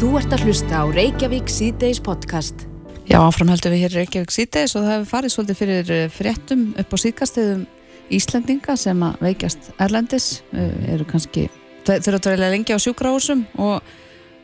[0.00, 2.62] Þú ert að hlusta á Reykjavík C-Days podcast.
[3.04, 6.94] Já, áframhaldum við hér Reykjavík C-Days og það hefur farið svolítið fyrir eh, fréttum upp
[6.96, 7.66] á síkastuðum
[8.16, 11.44] Íslandinga sem að veikjast Erlendis, uh, eru kannski,
[11.84, 13.92] þau eru að vera lengi á sjúkrahúsum og,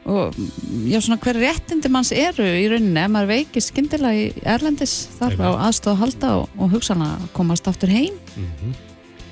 [0.04, 0.36] og
[0.84, 5.40] já, svona hver réttindi manns eru í rauninni ef maður veikist skyndilega í Erlendis þarf
[5.40, 8.20] á aðstofa að halda og, og hugsan að komast aftur heim.
[8.36, 8.76] Mm -hmm.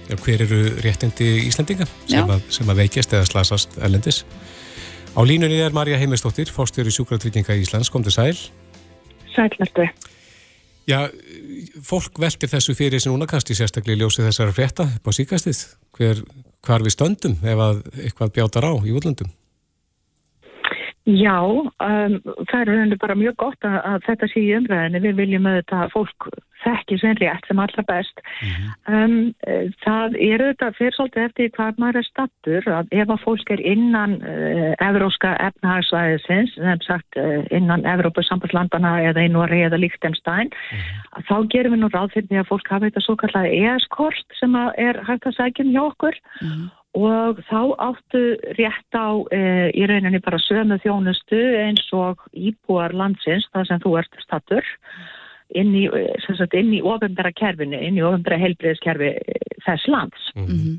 [0.09, 4.25] Já, hver eru réttindi Íslandinga sem að, sem að veikjast eða slasast Erlendis?
[5.15, 8.35] Á línunni er Marja Heimistóttir, fórstjóri sjúkratrygginga í Íslands, kom til sæl.
[9.31, 9.87] Sælnartu.
[10.91, 11.07] Já,
[11.87, 15.61] fólk velkir þessu fyrir núna kannski sérstaklega ljósið þessara frétta på síkastið.
[15.95, 16.25] Hver,
[16.67, 19.31] hvar við stöndum ef að eitthvað bjátar á í útlöndum?
[21.05, 22.15] Já, um,
[22.49, 25.01] það er rauninu bara mjög gott að, að þetta sé í umræðinu.
[25.05, 26.29] Við viljum að þetta fólk
[26.65, 28.23] þekki sem rétt sem allra best.
[28.25, 28.95] Mm -hmm.
[28.97, 33.53] um, það er auðvitað fyrir svolítið eftir hvað maður er stattur að ef að fólk
[33.53, 40.49] er innan uh, evróska efnahagsvæðisins, sem sagt uh, innan Evrópusambatslandana eða í Nóri eða Líktenstein,
[40.49, 41.27] mm -hmm.
[41.29, 44.57] þá gerum við nú ráð fyrir því að fólk hafa þetta svo kallega ES-kort sem
[44.57, 48.23] er hægt að sækja hjá okkur mm -hmm og þá áttu
[48.55, 49.43] rétt á e,
[49.75, 54.71] í rauninni bara sömu þjónustu eins og íbúar landsins, það sem þú ert stattur,
[55.59, 55.85] inn í,
[56.27, 59.11] sagt, inn í ofendara kerfinu, inn í ofendara helbriðskerfi
[59.67, 60.31] þess lands.
[60.39, 60.77] Mm -hmm.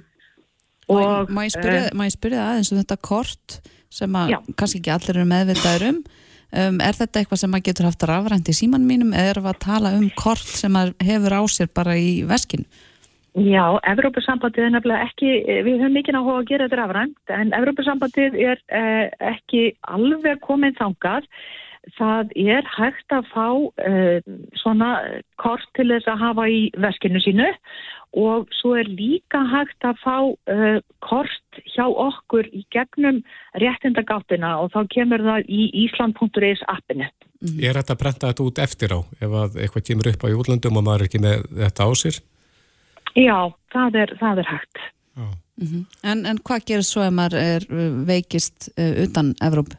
[0.88, 3.60] og, má, ég spyrja, má ég spyrja aðeins um þetta kort
[3.92, 4.40] sem að já.
[4.56, 6.02] kannski ekki allir eru meðvitaður um,
[6.52, 9.54] um, er þetta eitthvað sem að getur haft rafrænt í síman mínum eða er það
[9.54, 12.66] að tala um kort sem hefur á sér bara í veskinu?
[13.36, 15.30] Já, Evrópussambandið er nefnilega ekki,
[15.68, 20.78] við höfum mikið áhuga að gera þetta afrænt, en Evrópussambandið er eh, ekki alveg komið
[20.80, 21.26] þangað.
[21.98, 23.50] Það er hægt að fá
[23.84, 24.22] eh,
[24.58, 24.94] svona
[25.42, 27.50] kort til þess að hafa í veskinu sínu
[28.16, 30.16] og svo er líka hægt að fá
[30.56, 33.20] eh, kort hjá okkur í gegnum
[33.60, 37.12] réttindagáttina og þá kemur það í Ísland.is appinu.
[37.60, 40.88] Er þetta að brenda þetta út eftir á ef eitthvað kemur upp á júlandum og
[40.88, 42.22] maður er ekki með þetta á sér?
[43.16, 44.84] Já, það er, það er hægt.
[45.56, 45.84] Mm -hmm.
[46.04, 49.72] en, en hvað gerir svo ef maður er uh, veikist uh, utan Evróp?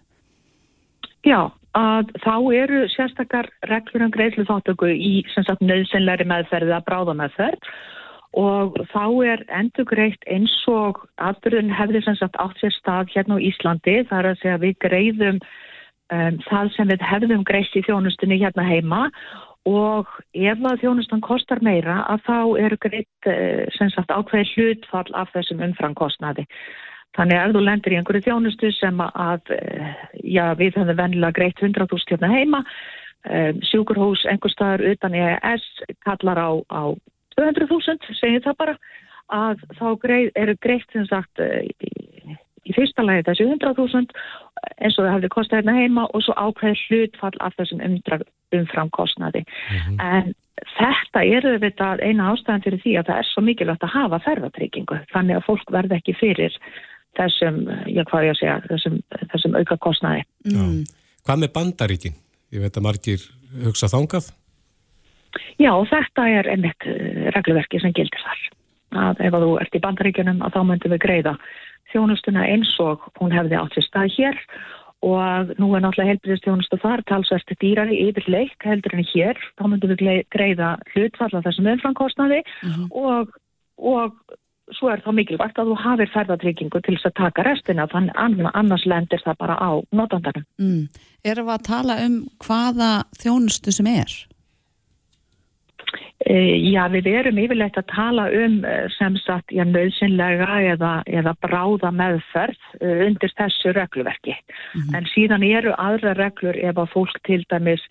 [1.27, 5.25] Já, að þá eru sérstakar reglur um greiðslu þáttöku í
[5.61, 7.61] nöðsynleiri meðferði að bráða meðferð
[8.37, 13.45] og þá er endur greitt eins og aðbyrðun hefði sagt, átt sér stað hérna á
[13.49, 15.39] Íslandi þar að segja við greiðum
[16.13, 19.15] um, það sem við hefðum greitt í þjónustunni hérna heima og
[19.67, 23.67] ef að þjónustan kostar meira að þá eru greitt eh,
[24.07, 26.47] ákveði hlutfall af þessum umframkostnaði.
[27.17, 29.91] Þannig að ef þú lendir í einhverju þjónustu sem að eh,
[30.23, 32.63] já, við höfum vennilega greitt 100.000 hérna heima,
[33.27, 35.67] eh, sjúkurhús einhver staðar utan EES
[36.07, 36.83] kallar á, á
[37.37, 38.79] 200.000, segir það bara,
[39.35, 39.87] að þá
[40.39, 41.43] eru greitt sem sagt
[42.67, 44.17] í fyrsta lagi þessi 100.000
[44.83, 47.85] eins og það hefði kostið hérna heima og svo ákveði hlutfall af þessum
[48.57, 49.45] umframkostnaði.
[49.47, 50.03] Mm -hmm.
[50.03, 50.35] En
[50.77, 55.01] þetta eru þetta eina ástæðan fyrir því að það er svo mikilvægt að hafa ferðartryggingu
[55.13, 56.57] þannig að fólk verði ekki fyrir
[57.17, 58.97] þessum, já hvað ég að segja, þessum,
[59.33, 60.25] þessum auka kostnaði.
[60.45, 60.83] Mm.
[61.27, 62.19] Hvað með bandaríkin?
[62.53, 63.23] Ég veit að margir
[63.65, 64.31] hugsa þángað?
[65.61, 68.45] Já, þetta er einmitt eh, regluverki sem gildir þar.
[68.97, 71.35] Að ef að þú ert í bandaríkunum að þá myndum við greiða
[71.93, 74.41] þjónustuna eins og hún hefði átt sér stað hér
[75.07, 79.93] og nú er náttúrulega helbriðstjónustu þar talsvært dýrari yfir leik heldur en hér, þá myndum
[79.93, 82.85] við greiða hlutfalla þessum umframkostnaði uh mhm.
[82.85, 82.89] -huh.
[82.97, 83.29] og,
[83.77, 84.37] og
[84.75, 88.87] svo er þá mikilvægt að þú hafið ferðartryggingu til þess að taka restina, þannig annars
[88.87, 90.47] lendir það bara á notandarinn.
[90.59, 90.89] Mm.
[91.25, 94.17] Erum við að tala um hvaða þjónustu sem er?
[96.27, 101.37] Eh, já, við erum yfirlegt að tala um eh, sem sagt, já, nöðsynlega eða, eða
[101.45, 104.35] bráða meðferð eh, undir þessu regluverki.
[104.35, 104.97] Mm -hmm.
[104.99, 107.85] En síðan eru aðra reglur ef að fólk til dæmis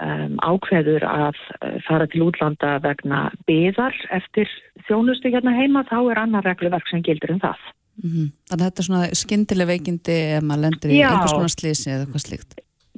[0.00, 1.36] um, ákveður að
[1.84, 4.48] fara til útlanda vegna beðar eftir
[4.88, 7.60] þjónustu hérna heima, þá er annar regluverk sem gildur um það.
[8.00, 8.26] Mm -hmm.
[8.48, 12.02] Þannig að þetta er svona skindileg veikindi ef maður lendur í einhvers konar slísi eða
[12.08, 12.52] eitthvað slíkt.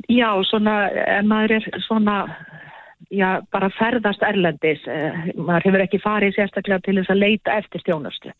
[0.08, 0.86] Já, svona,
[1.18, 2.16] ef maður er svona
[3.10, 4.84] já, bara ferðast erlendis.
[4.86, 8.32] Eh, maður hefur ekki farið sérstaklega til þess að leita eftir stjónustu.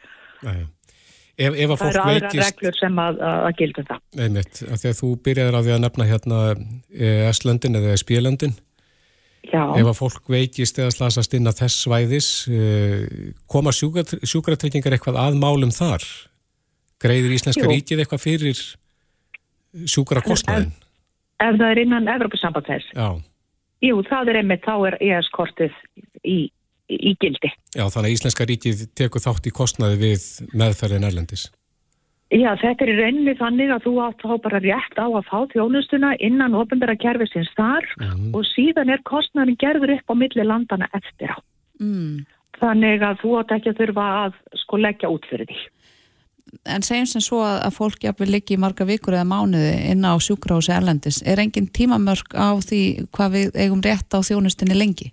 [0.42, 2.42] Ef, ef það eru aðra veikist...
[2.42, 4.02] reglur sem að, að gilda það.
[4.20, 6.42] Einmitt, af því að þú byrjaður að því að nefna hérna
[7.30, 8.54] Eslandin eða Spílandin.
[9.42, 9.62] Já.
[9.74, 15.40] Ef að fólk veikist eða slasast inn að þess svæðis, eh, koma sjúkratryggingar eitthvað að
[15.40, 16.04] málum þar?
[17.02, 17.72] Greiður Íslenska Jú.
[17.72, 18.60] ríkið eitthvað fyrir
[19.90, 20.70] sjúkrakostnaðin?
[20.70, 22.86] Ef, ef það er innan Evropasambandsins.
[22.94, 23.18] Já.
[23.82, 25.78] Jú, það er einmitt, þá er ES-kortið
[26.22, 26.36] í,
[26.92, 27.50] í gildi.
[27.74, 31.48] Já, þannig að Íslenska ríkið tekur þátt í kostnaði við meðferðin erlendis.
[32.32, 35.38] Já, þetta er í rauninni þannig að þú átt þá bara rétt á að fá
[35.52, 38.30] þjónustuna innan ofnbæra kerfisins þar mm.
[38.32, 41.38] og síðan er kostnærin gerður upp á milli landana eftir á.
[41.82, 42.22] Mm.
[42.56, 45.60] Þannig að þú átt ekki að þurfa að sko leggja út fyrir því.
[46.68, 50.04] En segjum sem svo að, að fólk jafnvel liggi í marga vikur eða mánuði inn
[50.04, 51.22] á sjúkrási erlendis.
[51.24, 52.82] Er engin tímamörk á því
[53.16, 55.08] hvað við eigum rétt á þjónustinni lengi?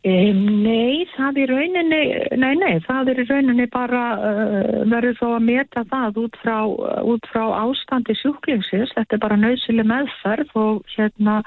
[0.00, 2.04] Um, nei, það er rauninni,
[2.40, 6.56] nei, nei, það er rauninni bara uh, verður þó að meta það út frá,
[7.04, 11.42] út frá ástandi sjúklingsins, þetta er bara nöðsili meðferð og hérna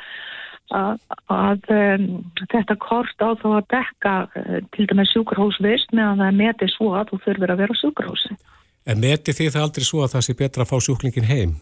[0.72, 0.98] að,
[1.34, 2.08] að um,
[2.54, 6.90] þetta kort á þá að dekka uh, til dæmis sjúkrahúsvist meðan það er metið svo
[6.98, 8.40] að þú þurfir að vera sjúkrahúsi.
[8.84, 11.56] En metið því það aldrei svo að það sé betra að fá sjúklingin heim?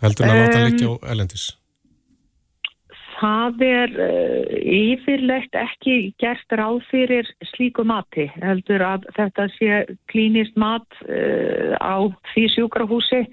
[0.00, 1.48] Heldur það um, að láta líka á elendis?
[3.20, 9.80] það er uh, yfirlegt ekki gert ráð fyrir slíku mati heldur að þetta sé
[10.12, 13.24] klínist mat uh, á því sjúkrahúsi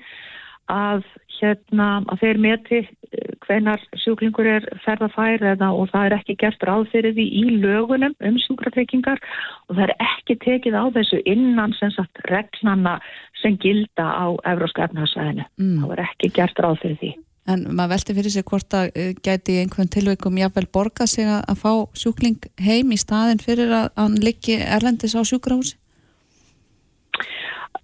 [0.72, 1.06] að,
[1.42, 6.66] hérna, að þeir meti uh, hvenar sjúklingur er ferðafær eða og það er ekki gert
[6.68, 9.22] ráð fyrir því í lögunum um sjúkratryggingar
[9.68, 12.98] og það er ekki tekið á þessu innan sem sagt reglana
[13.42, 15.48] sem gilda á Evróska efnarsvæðinu.
[15.62, 15.80] Mm.
[15.84, 17.16] Það er ekki gert ráð fyrir því.
[17.48, 21.46] En maður velti fyrir sig hvort að eh, gæti einhvern tilveikum jáfnvel borga sig að,
[21.48, 25.78] að fá sjúkling heim í staðin fyrir að hann liggi erlendis á sjúkrahúsi?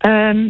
[0.04, 0.42] Um,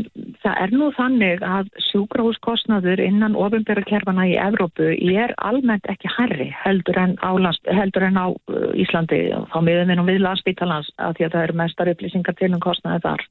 [0.42, 6.98] það er nú þannig að sjúkrahúskostnaður innan ofinbjörgarkerfana í Evrópu er almennt ekki herri heldur
[6.98, 7.30] en á,
[7.70, 11.58] heldur en á uh, Íslandi og þá miðum við landsbítalans að því að það eru
[11.62, 13.26] mestar upplýsingar til um kostnaði þar.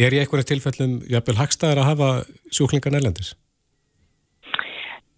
[0.00, 2.10] Er í einhverja tilfellum jafnvel hagstæðar að hafa
[2.50, 3.34] sjúklingan erlendis?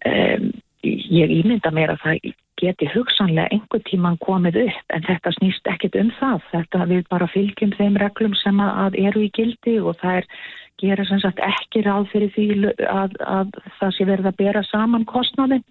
[0.05, 0.51] Um,
[0.83, 2.33] ég ímynda mér að það
[2.63, 6.43] geti hugsanlega einhver tíman komið upp en þetta snýst ekkit um það.
[6.55, 10.29] Þetta við bara fylgjum þeim reglum sem að eru í gildi og það er
[10.81, 12.47] gera sem sagt ekki ráð fyrir því
[12.89, 15.65] að, að það sé verið að bera saman kostnáðin.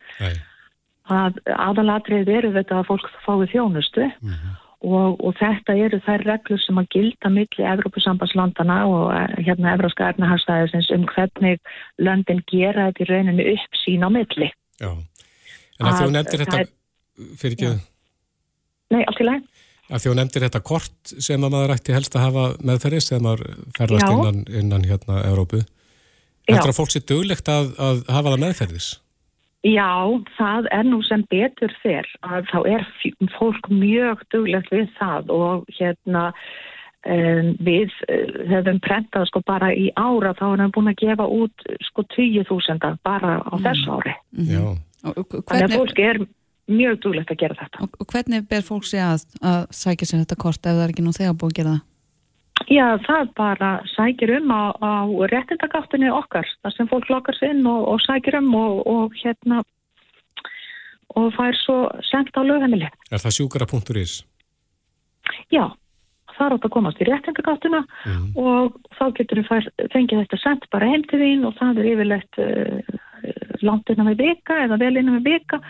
[1.13, 4.53] Að aðalatrið eru þetta að fólk fái þjónustu mm -hmm.
[4.87, 10.13] og, og þetta eru þær reglur sem að gilda milli Evrópusambanslandana og eh, hérna Evróska
[10.13, 11.59] ernaharstæðisins um hvernig
[11.99, 14.53] löndin gera þetta í rauninu upp sín á milli.
[14.79, 14.93] Já,
[15.81, 16.82] en að þú nefndir þetta
[17.41, 17.73] fyrir ekki...
[18.93, 19.45] Nei, allt í læg.
[19.93, 23.55] Að þú nefndir þetta kort sem að maður ætti helst að hafa meðferðis þegar maður
[23.77, 25.63] ferðast innan, innan hérna Evrópu.
[26.49, 28.91] Þetta er að fólk sé döglegt að, að hafa það meðferðis?
[29.63, 29.91] Já,
[30.35, 32.87] það er nú sem betur fyrr að þá er
[33.37, 36.25] fólk mjög duglegt við það og hérna
[37.07, 41.29] um, við uh, höfum prentað sko bara í ára þá erum við búin að gefa
[41.39, 43.63] út sko 20.000 bara á mm.
[43.69, 44.17] þessu ári.
[44.35, 44.81] Mm.
[45.05, 46.23] Þannig að fólk er
[46.71, 47.85] mjög duglegt að gera þetta.
[47.85, 50.95] Og, og hvernig ber fólk sig að, að sækja sér þetta kort ef það er
[50.95, 51.89] ekki nú þegar búin að gera það?
[52.71, 54.95] Já, það bara sækir um á, á
[55.33, 59.63] réttindagáttunni okkar, þar sem fólk lokkar sinn og, og sækir um og, og hérna
[61.19, 61.79] og fær svo
[62.09, 62.89] sendt á lögheimili.
[63.11, 64.23] Er það sjúkara.is?
[65.53, 65.65] Já,
[66.37, 68.27] það er átt að komast í réttindagattuna mm.
[68.41, 72.41] og þá getur við fengið þetta sendt bara heim til þín og það er yfirlegt
[72.43, 73.01] uh,
[73.67, 75.61] langt innan við vika eða vel innan við vika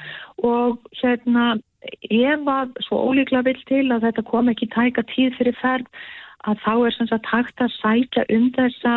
[0.42, 1.52] og hérna
[1.82, 6.04] ef að svo ólíkla vil til að þetta kom ekki tæka tíð fyrir ferð
[6.48, 8.94] að þá er sem sagt hægt að sækja um þessa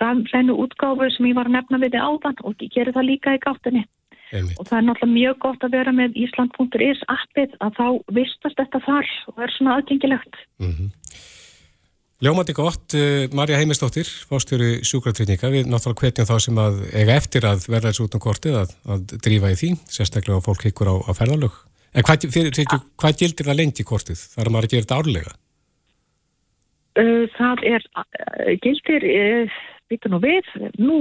[0.00, 3.34] rafrænu útgáfur sem ég var að nefna við þið áðan og ég gerir það líka
[3.36, 3.84] í gáttinni.
[4.32, 4.56] Einmitt.
[4.58, 8.80] Og það er náttúrulega mjög gott að vera með Ísland.is appið að þá vistast þetta
[8.86, 10.38] þar og er svona aðgengilegt.
[10.62, 10.88] Mm -hmm.
[12.22, 17.46] Ljómandi gott, uh, Marja Heimistóttir, fórstjóri sjúkratrytninga, við náttúrulega hvetjum þá sem að eiga eftir
[17.48, 20.92] að verða þessu út um kortið að, að drífa í því, sérstaklega á fólk hikkur
[20.94, 21.56] á, á ferðalög.
[21.94, 24.22] En hvað, fyrir, fyrir, hvað gildir það lengt í kortið?
[24.30, 25.34] Það er maður að gera þetta árlega?
[26.94, 29.58] Uh, það er uh, gildir, uh,
[29.90, 31.00] býta nú við, nú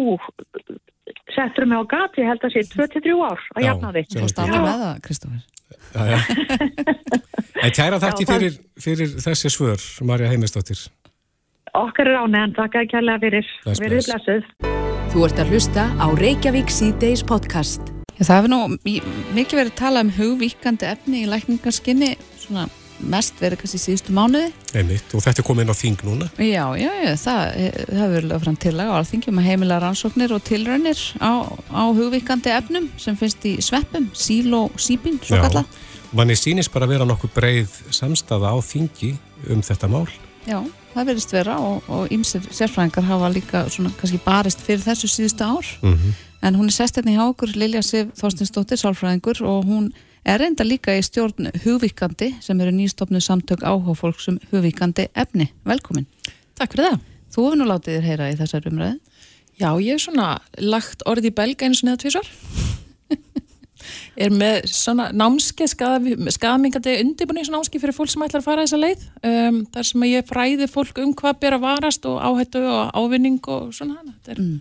[1.33, 4.05] settur mig á gati, ég held að sé 23 ár að jafna því.
[4.17, 5.49] Þú stáði með það, Kristófur.
[5.93, 6.17] Já, já.
[7.63, 10.81] En kæra þakki fyrir, fyrir þessi svör, Marja Heimistóttir.
[11.73, 13.47] Okkar er ánægðan, takk að kærlega fyrir.
[13.65, 14.49] Verðið blessuð.
[15.09, 17.87] Þú ert að hlusta á Reykjavík C-Days podcast.
[18.19, 18.59] Það hefur nú
[19.33, 22.11] mikið verið talað um hugvíkandi efni í lækningarskinni,
[22.43, 22.67] svona
[23.09, 24.51] mest verið kannski síðustu mánuði.
[24.77, 26.27] Einmitt, og þetta er komið inn á þing núna?
[26.37, 27.41] Já, já, já það,
[27.79, 31.31] það hefur verið fram til að alþingjum að heimila rannsóknir og tilraunir á,
[31.73, 35.65] á hugvíkandi efnum sem finnst í sveppum, síl og sípin, svo kalla.
[36.13, 39.15] Manni sínist bara að vera nokkuð breið samstafa á þingi
[39.49, 40.05] um þetta mál.
[40.43, 40.59] Já,
[40.91, 45.67] það verist vera og ímsir sérfræðingar hafa líka svona kannski barist fyrir þessu síðustu ár.
[45.81, 46.13] Mm -hmm.
[46.43, 49.93] En hún er sest hérna í hákur, Lilja Sif Þorstinsdóttir, sálfræðingur og hún
[50.25, 55.07] er reynda líka í stjórn hugvíkandi sem eru nýstofnu samtök áhuga fólk sem um hugvíkandi
[55.15, 55.47] efni.
[55.65, 56.05] Velkomin.
[56.55, 56.99] Takk fyrir það.
[57.33, 58.99] Þú hefur nú látið þér heyra í þessar umræði.
[59.59, 62.27] Já, ég hef svona lagt orði í belga eins og neða tvísar.
[64.15, 69.05] er með svona námski, skadamingandi undirbúningsnámski fyrir fólk sem ætlar að fara þessa leið.
[69.29, 73.39] Um, þar sem ég fræði fólk um hvað ber að varast og áhættu og ávinning
[73.53, 74.01] og svona.
[74.27, 74.59] Er, mm.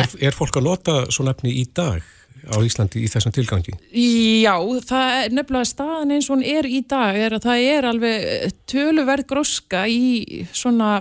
[0.00, 2.04] er, er fólk að nota svona efni í dag?
[2.46, 3.74] á Íslandi í þessum tilgangi?
[3.90, 4.54] Já,
[4.86, 8.26] það er nefnilega staðan eins og hún er í dag er að það er alveg
[8.70, 11.00] töluverð gróska í svona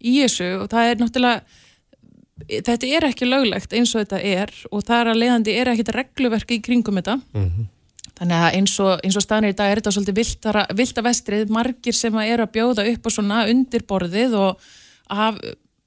[0.00, 1.62] í þessu og það er náttúrulega
[2.44, 5.94] þetta er ekki löglegt eins og þetta er og það er að leiðandi er ekkit
[5.96, 7.68] regluverki í kringum þetta mm -hmm.
[8.18, 10.18] þannig að eins og, eins og staðnir í dag er þetta svolítið
[10.80, 14.60] vilda vestrið margir sem er að bjóða upp og svona undirborðið og
[15.08, 15.38] af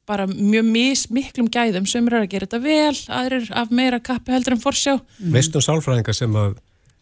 [0.09, 4.33] bara mjög mis, miklum gæðum sem er að gera þetta vel, aðrir af meira kappi
[4.33, 4.95] heldur en forsjá.
[5.19, 5.35] Mm.
[5.35, 6.55] Veistum sálfræðingar sem að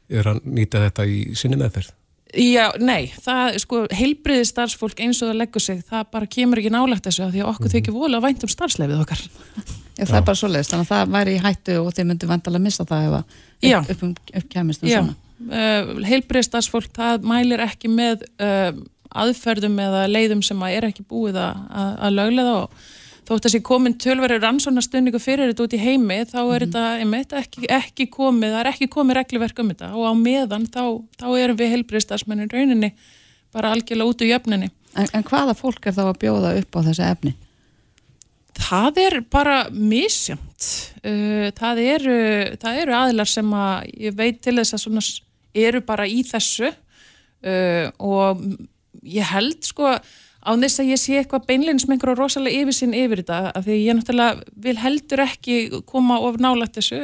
[0.10, 1.94] er að nýta þetta í sinni meðferð?
[2.36, 6.72] Já, nei, það, sko, heilbriði starfsfólk eins og það leggur sig, það bara kemur ekki
[6.74, 7.76] nálagt þessu að því að okkur mm -hmm.
[7.78, 9.22] þykir vola að vænt um starfslefið okkar.
[9.98, 10.18] Já, það Já.
[10.18, 12.86] er bara svo leiðist, þannig að það væri í hættu og þið myndu vantalega missa
[12.86, 13.24] það ef að
[13.92, 15.16] upp, um, uppkæmist um svona.
[15.38, 18.72] Uh, heilbriði starfsfólk, það mælir ekki með uh,
[19.10, 22.70] aðferðum eða leiðum sem að er ekki búið að, að, að löglega og
[23.28, 26.60] þótt að sé komin tölverið rannsónastunningu fyrir þetta út í heimi þá er mm.
[26.64, 30.68] þetta einmitt, ekki, ekki komið, það er ekki komið regliverk um þetta og á meðan
[30.72, 30.84] þá,
[31.20, 32.94] þá erum við helbriðstafsmennin rauninni
[33.56, 34.72] bara algjörlega út úr jöfninni.
[34.98, 37.36] En, en hvaða fólk er þá að bjóða upp á þessu efni?
[38.58, 40.70] Það er bara misjönd.
[41.04, 42.20] Uh, það eru,
[42.62, 45.04] það eru aðlar sem að ég veit til þess að svona
[45.68, 48.42] eru bara í þessu uh, og
[49.08, 50.16] ég held sko að
[50.48, 53.78] á þess að ég sé eitthvað beinleins með einhverju rosalega yfirsinn yfir þetta af því
[53.84, 55.58] ég náttúrulega vil heldur ekki
[55.90, 57.02] koma of nálægt þessu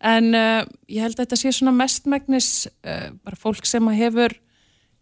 [0.00, 4.36] en uh, ég held að þetta sé svona mestmægnis uh, bara fólk sem að hefur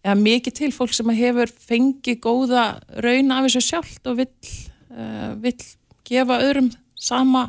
[0.04, 2.64] eða mikið til fólk sem að hefur fengið góða
[3.04, 4.52] raun af þessu sjálft og vill,
[4.94, 5.58] uh, vill
[6.08, 7.48] gefa öðrum sama,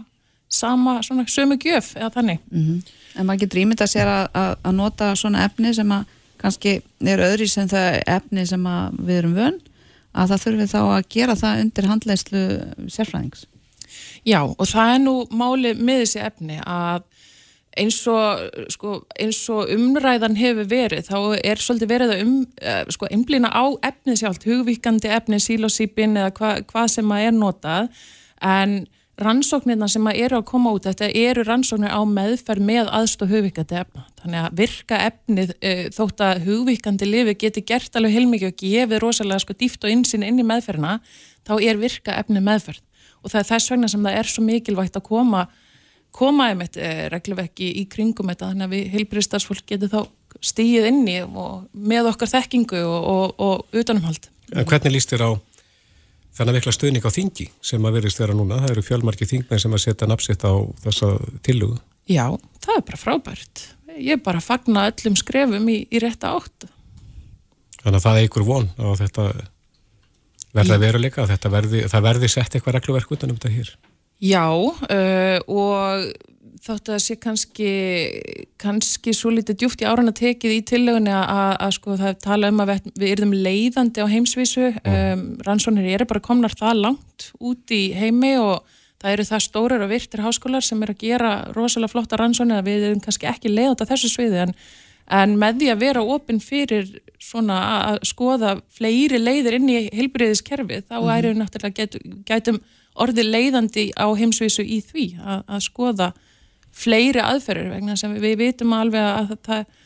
[0.50, 2.96] sama svona sömu gjöf eða þannig mm -hmm.
[3.16, 6.06] En maður getur ímyndað sér að, að, að nota svona efni sem að
[6.38, 8.68] kannski er öðri sem það efni sem
[9.00, 9.69] við erum vönd
[10.20, 12.44] að það þurfi þá að gera það undir handleyslu
[12.92, 13.48] sérfræðings.
[14.28, 17.08] Já og það er nú máli með þessi efni að
[17.80, 22.82] eins og, sko, eins og umræðan hefur verið þá er svolítið verið að um, uh,
[22.92, 28.02] sko, einblýna á efnið sjálf, hugvíkandi efnið, sílosípin eða hva, hvað sem að er notað
[28.46, 28.80] en
[29.20, 34.06] rannsóknirna sem eru að koma út þetta eru rannsóknir á meðferð með aðstof hugvíkandi efna.
[34.22, 39.02] Þannig að virka efnið e, þótt að hugvíkandi lifi geti gert alveg heilmikið og gefið
[39.04, 41.00] rosalega sko dýft og insinn inn í meðferðina
[41.48, 42.86] þá er virka efnið meðferð.
[43.20, 45.48] Og það er þess vegna sem það er svo mikilvægt að koma
[46.16, 50.00] koma þetta e, regluvekki í kringum þetta þannig að við heilbriðstarsfólk getur þá
[50.46, 54.30] stíð inn í og með okkar þekkingu og, og, og utanumhald.
[54.50, 55.32] Hvernig líst þér á
[56.40, 58.62] þannig mikla stuðning á þingi sem að verðist vera núna.
[58.64, 60.54] Það eru fjölmarki þingmenn sem að setja napsitt á
[60.86, 61.12] þessa
[61.46, 61.80] tillugu.
[62.10, 62.26] Já,
[62.64, 63.64] það er bara frábært.
[64.00, 66.70] Ég er bara að fagna öllum skrefum í, í rétta áttu.
[67.80, 69.26] Þannig að það er einhver von á þetta
[70.56, 73.74] verða veruleika, að verði, það verði sett eitthvað regluverk utanum þetta hér.
[74.20, 76.10] Já, uh, og
[76.64, 77.70] þáttu að sé kannski
[78.60, 82.60] kannski svo litið djúft í áran að tekið í tillegunni að, sko það tala um
[82.64, 84.74] að við, við erum leiðandi á heimsvísu.
[84.84, 88.68] Um, rannsónir eru bara komnar það langt út í heimi og
[89.00, 92.70] það eru það stórar og virtir háskólar sem er að gera rosalega flotta rannsónir að
[92.72, 94.56] við erum kannski ekki leiðandi á þessu sviði en,
[95.20, 96.90] en með því að vera ofinn fyrir
[97.24, 97.60] svona
[97.94, 101.88] að skoða fleiri leiðir inn í heilbriðiskerfi þá erum við náttúrulega
[102.28, 102.60] getum
[103.00, 106.10] orðið leiðandi á heimsvísu í því að, að skoða
[106.80, 109.78] fleiri aðferður vegna sem við, við vitum alveg að það,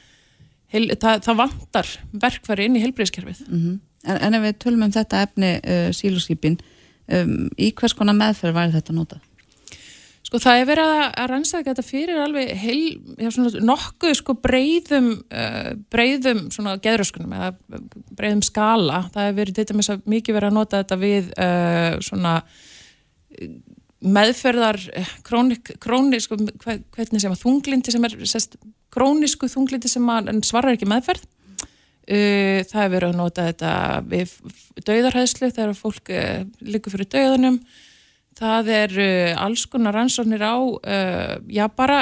[1.02, 1.92] það, það vantar
[2.26, 3.44] verkfæri inn í helbriðskerfið.
[3.50, 3.76] Mm -hmm.
[4.06, 6.58] en, en ef við tölum um þetta efni uh, sílúskipin,
[7.20, 9.30] um, í hvers konar meðferð væri þetta notað?
[10.24, 12.86] Sko það er verið að rannsaka þetta fyrir alveg heil,
[13.22, 17.52] já, svona, nokkuð sko breyðum, uh, breyðum svona geðröskunum eða
[18.18, 19.04] breyðum skala.
[19.14, 22.34] Það er verið þetta svo mikið verið að nota þetta við uh, svona
[24.04, 28.58] meðferðar eh, krónik, krónisku, hvernig sem að þunglindi sem er sest,
[28.94, 30.12] krónisku þunglindi sem
[30.44, 31.26] svarar ekki meðferð.
[32.04, 33.74] Uh, það er verið að nota þetta
[34.12, 34.32] við
[34.84, 37.62] dauðarhæðslu þegar fólk uh, likur fyrir dauðunum
[38.36, 40.60] það er uh, alls konar rannsóknir á
[41.48, 42.02] já bara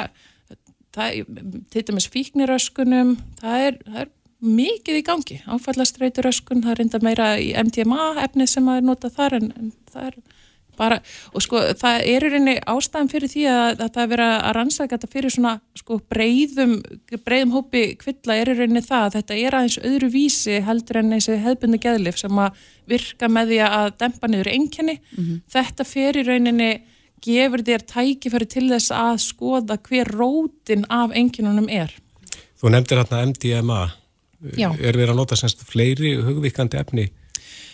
[0.89, 4.09] til dæmis fíkniröskunum það er, það er
[4.41, 5.37] mikið í gangi.
[5.45, 9.73] Áfallastreituröskun, það er reynda meira í MDMA efni sem að er notað þar en, en
[9.91, 10.17] það er
[10.81, 10.97] bara,
[11.31, 14.55] og sko það er í rauninni ástæðan fyrir því að, að það er verið að
[14.57, 16.75] rannsaka þetta fyrir svona sko breyðum,
[17.25, 21.13] breyðum hópi kvilla er í rauninni það að þetta er aðeins öðru vísi heldur en
[21.15, 25.41] þessi hefðbundu geðlif sem að virka með því að dempa niður einkenni, mm -hmm.
[25.53, 26.71] þetta fyrir rauninni
[27.21, 31.93] gefur þér tækifæri til þess að skoða hver rótin af enginunum er.
[32.57, 33.81] Þú nefndir hérna MDMA,
[34.57, 34.69] Já.
[34.73, 37.11] er verið að nota semst fleiri hugvíkandi efni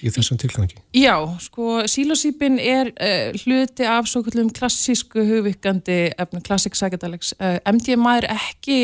[0.04, 0.80] í þessum tilgangi?
[0.96, 7.34] Já, sko sílosípin er uh, hluti af svo kallum klassísku hugvíkandi efni, klassík psychedelics.
[7.40, 8.80] Uh, eh, MDMA er ekki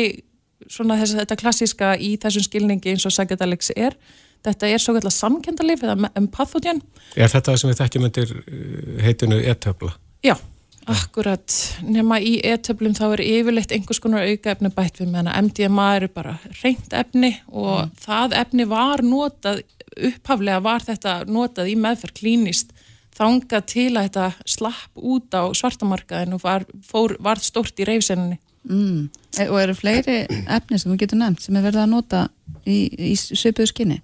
[0.70, 3.96] svona þess, þetta klassíska í þessum skilningi eins og psychedelics er.
[4.44, 6.82] Þetta er svo kallar samkendalif eða empathogen.
[7.16, 9.94] Er þetta sem við þekkjum undir eh, heitinu e-töfla?
[10.24, 10.36] Já.
[10.84, 11.48] Akkurat,
[11.80, 16.10] nema í e-töflum þá er yfirleitt einhvers konar auka efni bætt við meðan MDMA eru
[16.12, 17.94] bara reynd efni og mm.
[18.04, 19.62] það efni var notað,
[19.96, 22.72] upphaflega var þetta notað í meðferð klínist
[23.14, 28.40] þanga til að þetta slapp út á svartamarkaðin og var, fór, var stort í reyfsenninni.
[28.64, 29.10] Mm.
[29.36, 32.24] E og eru fleiri efni sem þú getur nefnt sem er verið að nota
[32.64, 34.00] í, í söpuðu skinni?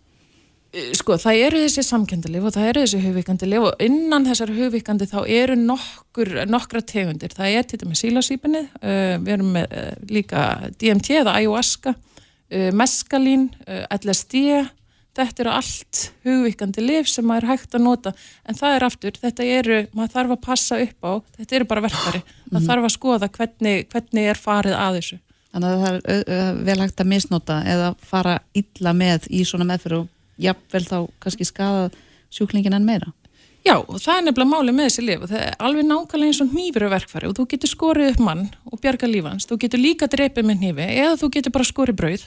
[0.71, 5.09] Eh, sko það eru þessi samkendalif og það eru þessi hugvíkandalif og innan þessar hugvíkandi
[5.11, 9.75] þá eru nokkur, nokkra tegundir, það er til dæmis sílasýpinni, uh, eh, við erum með
[9.81, 10.45] uh, líka
[10.79, 13.49] DMT eða ayahuasca, uh, meskalín,
[13.99, 14.45] LSD,
[15.29, 18.13] þetta eru allt hugvíkandi lif sem maður er hægt að nota
[18.49, 21.85] en það er aftur, þetta eru, maður þarf að passa upp á, þetta eru bara
[21.87, 22.53] verkari, mm -hmm.
[22.55, 25.21] maður þarf að skoða hvernig, hvernig er farið að þessu.
[25.51, 30.05] Þannig að það er vel hægt að misnota eða fara illa með í svona meðferð
[30.05, 30.09] og
[30.39, 31.91] jafnvel þá kannski skada
[32.31, 33.13] sjúklingin en meira.
[33.61, 36.41] Já, og það er nefnilega máli með þessi lif og það er alveg nákvæmlega eins
[36.41, 40.09] og nýfur verkfæri og þú getur skorið upp mann og bjarga lífans, þú getur líka
[40.09, 42.25] dreipið með nýfi eða þú getur bara skorið brauð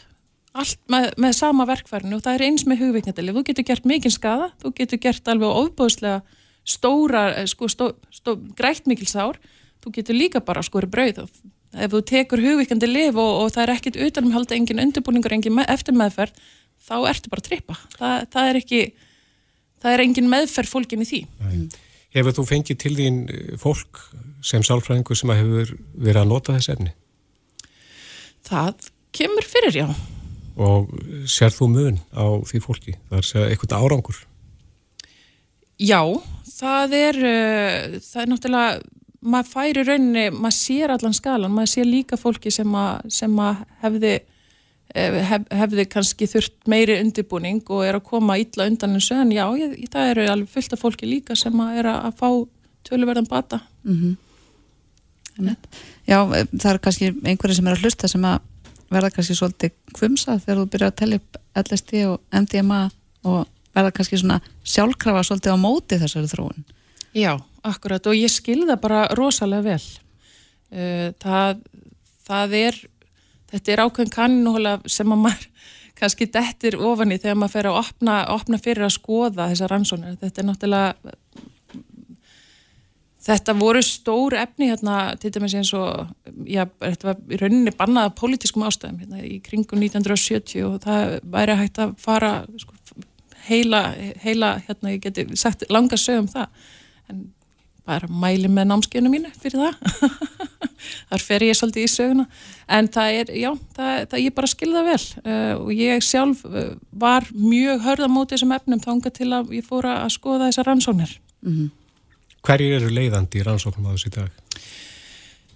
[0.53, 4.13] allt með, með sama verkfærinu og það er eins með hugviknadili, þú getur gert mikinn
[4.13, 6.21] skada þú getur gert alveg ofbóðslega
[6.63, 9.39] stóra, eh, sko, stó, stó, grætt mikil sár,
[9.83, 11.31] þú getur líka bara skorið brauð og
[11.73, 15.57] ef þú tekur hugvikandi lif og, og það er ekkit utanum halda engin undirbúningur, engin
[15.57, 16.37] með, eftir meðferð
[16.83, 17.77] þá ertu bara að trippa.
[17.97, 18.81] Það, það er ekki
[19.83, 21.21] það er engin meðferð fólkin í því.
[21.41, 21.67] Mm.
[22.13, 24.03] Hefur þú fengið til þín eh, fólk
[24.45, 26.93] sem sálfræðingu sem hefur verið að nota þessi efni?
[28.45, 30.12] Það kemur fyrir, já
[30.55, 30.91] Og
[31.29, 32.97] sér þú mun á því fólki?
[33.09, 34.19] Það er sér eitthvað árangur?
[35.81, 36.01] Já,
[36.53, 38.83] það er uh, það er náttúrulega
[39.23, 43.63] maður færi rauninni, maður sér allan skalan maður sér líka fólki sem að, sem að
[43.81, 44.13] hefði
[44.93, 49.31] Eh, hef, hefði kannski þurft meiri undirbúning og er að koma ítla undan og en
[49.33, 52.27] já, ég, það eru alveg fullt af fólki líka sem að er að fá
[52.85, 55.55] töluverðan bata mm -hmm.
[56.05, 58.39] Já, það er kannski einhverju sem er að hlusta sem að
[58.93, 62.81] verða kannski svolítið kvumsa þegar þú byrjar að tellja upp LSD og MDMA
[63.29, 63.41] og
[63.73, 66.65] verða kannski svona sjálfkrafa svolítið á móti þessari þróun
[67.13, 69.83] Já, akkurat og ég skilða bara rosalega vel
[70.73, 71.61] eh, það,
[72.25, 72.81] það er
[73.53, 75.49] þetta er ákveðin kanninóla sem að maður
[75.99, 80.17] kannski dettir ofan í þegar maður fer að opna, opna fyrir að skoða þessa rannsónir.
[80.19, 81.13] Þetta er náttúrulega
[83.23, 86.09] þetta voru stór efni hérna til dæmis eins og
[86.49, 91.59] já, þetta var í rauninni bannaða pólitískum ástæðum hérna í kringum 1970 og það væri
[91.61, 92.75] hægt að fara sko,
[93.47, 93.85] heila,
[94.23, 96.67] heila hérna ég geti sagt langa sögum það.
[97.11, 97.23] En
[97.87, 99.75] bara mæli með námskeiðinu mínu fyrir það.
[101.09, 102.25] Þar fer ég svolítið í söguna.
[102.71, 104.99] En það er, já, það, það ég bara skilða vel.
[105.23, 109.67] Uh, og ég sjálf uh, var mjög hörða mótið þessum efnum þánga til að ég
[109.67, 111.15] fóra að skoða þessar rannsóknir.
[111.43, 111.71] Mm -hmm.
[112.43, 114.31] Hverjir eru leiðandi í rannsóknum á þessu dag?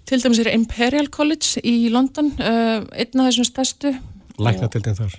[0.08, 3.89] Til dæmis er Imperial College í London uh, einn af þessum stærstu
[4.39, 5.17] Læknatildin þar?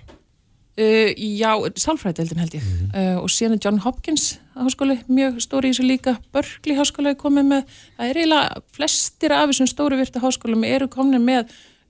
[0.79, 2.95] Uh, já, sálfræðdeildin held ég mm -hmm.
[2.97, 7.45] uh, og síðan John Hopkins háskóli, mjög stóri í þessu líka Berkeley háskóli er komið
[7.51, 7.63] með
[7.99, 11.43] það er eiginlega flestir af þessum stóru virta háskólum eru komið með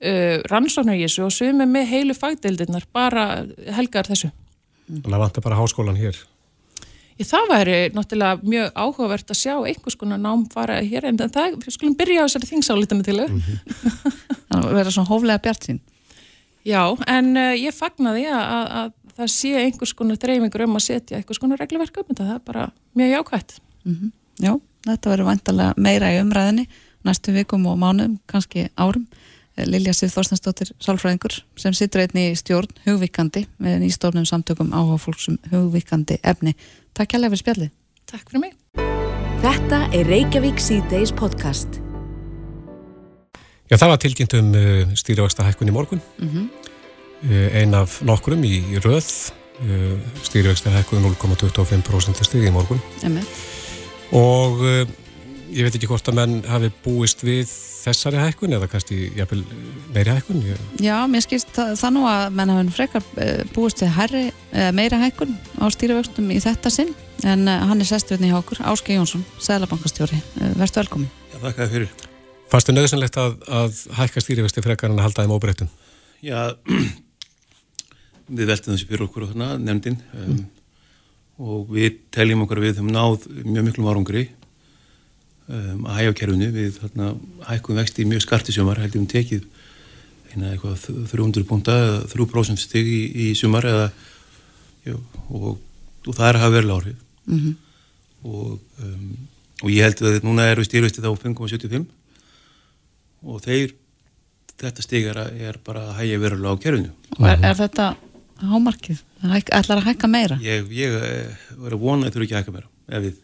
[0.03, 3.47] uh, rannsóknar í þessu og sögum með heilu fagdeildirnar, bara
[3.79, 4.33] helgar þessu
[4.89, 6.19] Þannig að vantar bara háskólan hér
[7.19, 11.59] Ég, Það væri náttúrulega mjög áhugavert að sjá einhvers konar nám fara hér en það,
[11.65, 14.19] við skulum byrja á þessari þingsálitinu til þau mm -hmm.
[14.49, 15.81] Það verður svona hóflega bjart sín
[16.69, 20.85] Já, en uh, ég fagnaði að, að, að það sé einhvers konar dreifingur um að
[20.85, 22.67] setja einhvers konar reglverk um þetta, það er bara
[22.99, 23.61] mjög jákvægt.
[23.85, 24.11] Mm -hmm.
[24.45, 24.53] Já,
[24.87, 26.69] þetta verður vantalega meira í umræðinni
[27.07, 29.07] næstu vikum og mánuðum, kannski árum.
[29.57, 34.99] Eh, Lilja Sif Þorstensdóttir, sálfræðingur, sem sittur einni í stjórn hugvíkandi með nýstofnum samtökum áhuga
[35.03, 36.55] fólksum hugvíkandi efni.
[36.99, 37.67] Takk kærlega fyrir spjalli.
[38.11, 38.55] Takk fyrir mig.
[39.39, 41.77] Þetta er Reykjavík C-Days podcast.
[43.71, 46.03] Já, það var tilkynnt um uh, stýrivaksta hækkun í morgun.
[46.19, 46.49] Mm -hmm.
[47.23, 49.31] uh, ein af nokkurum í, í röð.
[49.63, 49.95] Uh,
[50.27, 52.81] stýrivaksta hækkun 0,25% stýri í morgun.
[53.05, 53.25] Mm -hmm.
[54.19, 54.89] Og uh,
[55.55, 59.43] ég veit ekki hvort að menn hafi búist við þessari hækkun eða kannski jafnvel
[59.95, 60.65] meiri hækkun ég...
[60.85, 64.25] Já, mér skilst það, það nú að menn hafi frekar eh, búist við herri,
[64.77, 66.93] meiri hækkun á stýrivöxtum í þetta sinn.
[67.27, 70.21] En hann er sestverðni hjá okkur, Áske Jónsson Sælabankastjóri,
[70.55, 71.91] verðstu velkomin Já, þakka fyrir.
[72.49, 75.73] Fannst þið nöðsynlegt að, að hækka stýrivöxti frekar en að halda þeim óbreytum?
[76.25, 76.55] Já,
[78.39, 80.39] við veltum þessu fyrir okkur og þarna, nefndin um,
[81.39, 84.25] og við teljum okkur við höfum náð mjög miklum árangri
[85.49, 87.15] um, kerfinu við þarna,
[87.49, 89.47] hækkum vexti mjög skarti sumar heldum tekið
[90.33, 91.75] eina eitthvað 300 punta,
[92.11, 93.89] 3% stig í, í sumar eða
[94.85, 95.59] já, og,
[96.07, 97.55] og það er að hafa verið áhrif mm -hmm.
[98.25, 99.13] og, um,
[99.63, 101.87] og ég held að núna er við styrvistið á 5,75
[103.23, 103.75] og þeir
[104.59, 105.19] þetta stig er,
[105.51, 107.95] er bara að hægja verulega á kerfinu er, er þetta
[108.39, 109.03] hámarkið?
[109.25, 110.39] ætlar að hækka meira?
[110.43, 113.17] Ég, ég eh, verður að vona að það þurfi ekki að hækka meira ef við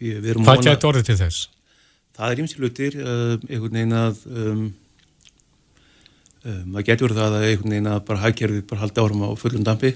[0.00, 0.70] við Hvað vona...
[0.70, 1.50] gæti orðið til þess?
[2.14, 4.64] Það er ímsilutir uh, einhvern veginn að um,
[6.44, 9.30] um, það getur verið það að einhvern veginn að bara hægkerfið bara haldi árum á
[9.40, 9.92] fullum dampi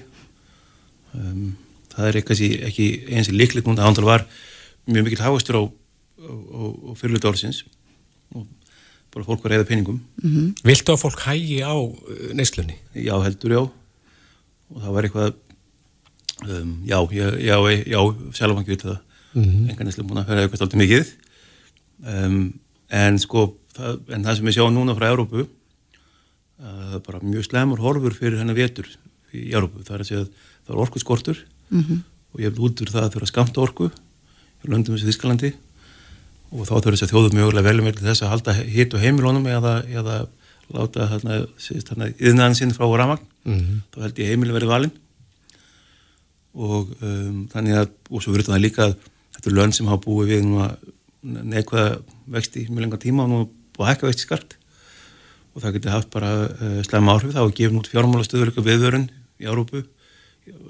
[1.15, 1.49] um,
[1.93, 4.25] það er ekki, ekki eins og líklegt núna, það var
[4.89, 7.63] mjög mikill háastur á, á, á, á fyrirlutu orðsins
[8.35, 8.47] og
[9.09, 10.47] bara fólk var reyða peningum mm -hmm.
[10.63, 12.75] Viltu að fólk hægi á uh, neyslunni?
[12.93, 13.61] Já, heldur já
[14.69, 15.33] og það var eitthvað
[16.47, 17.55] um, já, já, já,
[17.87, 17.99] já
[18.33, 18.99] selvafangi vilja það
[19.33, 19.69] mm -hmm.
[19.69, 21.13] enga neslu búin að ferja eitthvað alltaf mikið
[22.05, 22.53] um,
[22.89, 25.47] en sko það, en það sem við sjáum núna frá Európu
[26.59, 28.87] það er bara mjög slemur horfur fyrir hennar vetur
[29.33, 30.29] í Európu, það er að segja að
[30.65, 31.37] það er orku skortur
[31.69, 31.99] mm -hmm.
[32.33, 33.91] og ég hef út úr það að að skamta orku
[34.65, 35.53] í löndum þessu Þískalandi
[36.49, 39.45] og þá þurfur þess að þjóðum mögulega velum með þess að halda hitt og heimilónum
[39.47, 40.15] eða, eða
[40.73, 41.05] láta
[42.17, 43.77] yðnaðan sinn frá ramagn mm -hmm.
[43.93, 44.95] þá held ég heimil verið valinn
[46.53, 48.95] og um, þannig að, og svo verður það líka að
[49.39, 50.47] þetta er lönd sem hafa búið við
[51.23, 51.99] neikvæða
[52.31, 53.39] vexti mjög lenga tíma og nú
[53.75, 54.55] búið að hækka vexti skart.
[55.55, 57.33] Og það getur haft bara uh, eh, slemma áhrif.
[57.33, 59.07] Þá að gefa nút fjármálastöðuleika viðvörun
[59.39, 59.83] í Árópu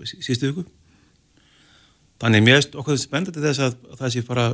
[0.06, 0.64] sístu viku.
[2.20, 4.46] Þannig mérst okkur þetta spennandi þess að, að það sé bara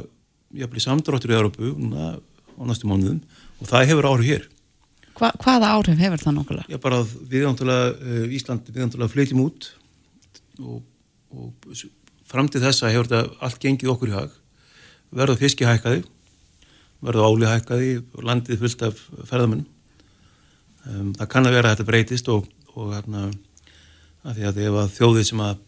[0.55, 3.21] jafnveg samdráttur í Árópu núna á næstu mánuðum.
[3.59, 4.47] Og það hefur áhrif hér.
[5.15, 6.67] Hva, Hvaða áhrif hefur það nokkulega?
[6.71, 9.69] Já bara við ántulega uh, Ísland við ántulega flytjum út
[10.59, 10.81] og,
[11.31, 11.75] og
[12.35, 14.35] fram til þessa hefur þetta allt gengið okkur í hag.
[15.15, 16.03] Verða fiski hækkaði
[17.05, 19.67] verða áli hækkaði og landið fullt af ferðamennum
[20.89, 23.27] um, það kann að vera að þetta breytist og, og hérna
[24.25, 25.61] að því að ef að þjóðið sem að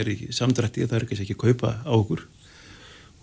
[0.00, 2.24] er í samdrætti það er ekki ekki að kaupa á okkur.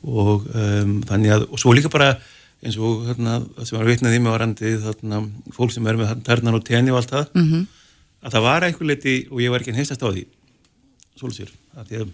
[0.02, 2.14] Og um, þannig að og svo líka bara
[2.62, 5.24] eins og hérna sem var vitnað í mig á randi þarna
[5.56, 7.64] fólk sem er með ternar og tenni og allt það mm -hmm.
[8.22, 10.28] að það var einhver leiti og ég var ekki heistast á því
[11.20, 12.14] svolsir að því að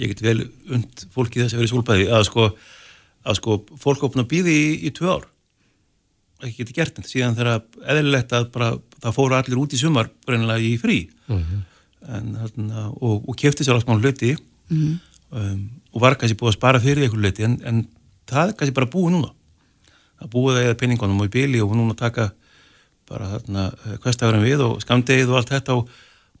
[0.00, 0.38] ég get vel
[0.74, 2.46] und fólki þess að vera í solbæði að sko,
[3.26, 5.26] að sko fólk opna býði í, í tvö ár
[6.40, 10.10] ekki geti gert þetta síðan þegar eðlilegt að bara það fóru allir út í sumar
[10.26, 11.42] breynilega í frí mhm.
[11.42, 11.64] -huh.
[12.16, 14.94] en, þarna, og, og kefti sér alls mánu hluti uh mhm.
[15.32, 15.52] -huh.
[15.52, 17.86] um, og var kannski búið að spara fyrir einhverju hluti en, en
[18.26, 19.34] það er kannski bara búið núna
[20.20, 22.30] það búið að eða penningunum og í bíli og núna taka
[23.08, 23.70] bara þarna
[24.04, 25.90] hverstafurinn við og skamdegið og allt þetta og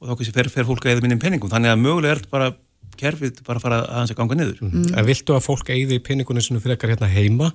[0.00, 2.52] og þá kannski fer, fer fólk að eða minnum penningum þannig að mögulega er bara
[3.00, 4.62] kerfið bara að fara að hans að ganga niður.
[4.64, 4.86] Mm.
[4.98, 7.50] En viltu að fólk eigði penningunum sem frekar hérna heima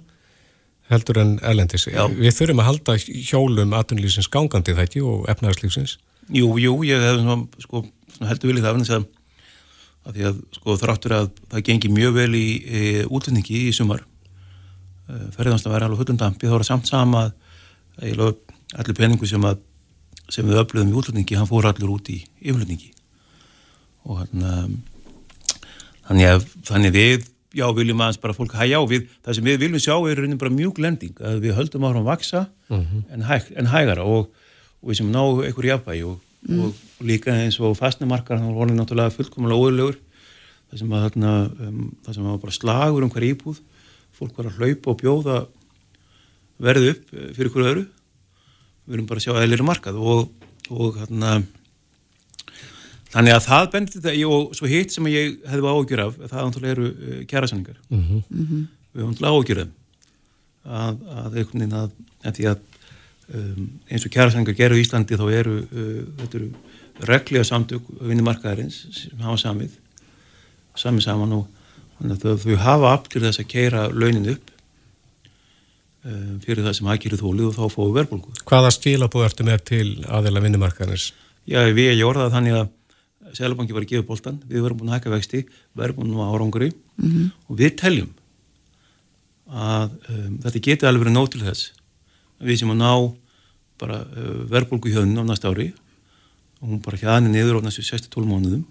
[0.92, 1.88] heldur en erlendis?
[1.90, 2.06] Já.
[2.10, 5.98] við þurfum að halda hjólum aðunlýsins gangandi þætti og efnarslýsins
[6.34, 7.84] Jú, jú, ég hef svona, sko,
[8.26, 9.04] heldur vilið það að,
[10.06, 14.02] að því að sko, þráttur að það gengi mjög vel í e, útlendingi í sumar.
[15.06, 18.24] E, ferðanst að vera alveg hullundampi þá er það samt sama að
[18.74, 19.62] allir penningu sem að
[20.34, 22.92] sem við öflöðum í útlutningi, hann fór allur út í yfirlutningi
[24.06, 24.76] og hann um,
[26.08, 29.60] þannig að þannig við, já, viljum aðeins bara fólk hægja á við, það sem við
[29.66, 32.86] viljum sjá er raunin bara mjúk lending, að við höldum áhrifan vaksa uh mhm.
[32.92, 33.04] -huh.
[33.14, 34.30] en, hæg, en hægara og,
[34.82, 36.60] og við sem ná einhverju jafnvægi og, mm.
[36.60, 39.98] og, og líka eins og fastnemarkar hann var náttúrulega fullkomlega óðurlegur
[40.70, 43.62] það sem að þarna, um, það sem að bara slagur um hver íbúð
[44.16, 45.38] fólk var að hlaupa og bjóða
[46.58, 47.86] verðu upp fyrir hverju öðru
[48.86, 50.28] við erum bara að sjá er markað og,
[50.70, 51.32] og hérna
[53.14, 56.76] þannig að það bendir þetta og svo hitt sem ég hefði áhugjur af það ánþálega
[56.76, 58.68] eru uh, kjærasanningar mm -hmm.
[58.94, 59.74] við höfum ánþálega áhugjur af
[60.66, 61.92] að, að einhvern veginn að,
[62.26, 62.60] að því að
[63.34, 66.50] um, eins og kjærasanningar gerur í Íslandi þá eru uh, þetta eru
[67.06, 69.72] reglega samtök vinnumarkaðarins sem hafa samið
[70.76, 71.48] samið saman og
[72.00, 74.50] þau hafa aft til þess að keira launin upp.
[74.50, 74.55] Eh,
[76.46, 78.34] fyrir það sem aðgýrið þólið og þá fóðu verðbólgu.
[78.46, 81.06] Hvaða stílabúð ertu með til aðeila vinnumarkaðinins?
[81.50, 82.68] Já, við erum orðað þannig að
[83.34, 85.40] Sælabanki var að gefa bóltan, við verðum búin að hækka vexti,
[85.78, 87.32] verðum búin að árangri mm -hmm.
[87.50, 88.12] og við teljum
[89.50, 91.72] að um, þetta geti alveg verið nóg til þess
[92.40, 92.92] við sem að ná
[93.82, 95.74] bara uh, verðbólgu hjöðun á næsta ári
[96.62, 98.64] og hún bara hjaðni niður á næstu 6-12 mánuðum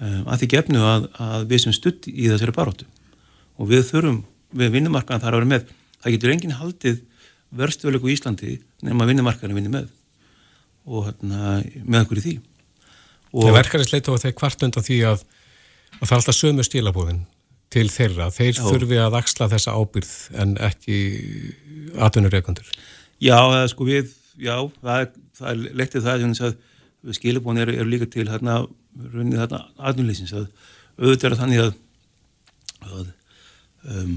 [0.00, 2.86] um, að því gefnu að, að við sem stutt í þessari baróttu
[3.58, 4.24] og við þurfum,
[4.54, 5.72] við vinnumarkaðan þar að vera með
[6.02, 7.00] það getur enginn haldið
[7.58, 9.88] verðstöðulegu í Íslandi nema vinnumarkaðan vinni með
[10.88, 12.36] og hérna, með okkur í því.
[13.36, 15.24] Og Verkarins leita á þeir kvart undan því að,
[15.98, 17.24] að það er alltaf sömu stílabóðin
[17.72, 18.62] til þeirra, þeir já.
[18.64, 20.96] þurfi að axla þessa ábyrð en ekki
[22.00, 22.70] atvinnureikundur
[23.20, 23.36] Já,
[23.68, 26.56] sko við, já, það, það er leittið það að
[27.18, 28.62] skilabóðin eru er líka til hérna,
[29.12, 30.46] raunnið hérna atvinnuleysins að
[30.98, 31.72] auðvitað er þannig að,
[32.88, 33.04] að
[33.92, 34.16] um,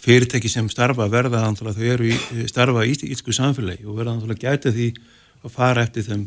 [0.00, 1.42] fyrirtæki sem starfa verða
[1.76, 4.92] þau eru í starfa í ítsku samfélagi og verða gæta því
[5.44, 6.22] að fara eftir þeim,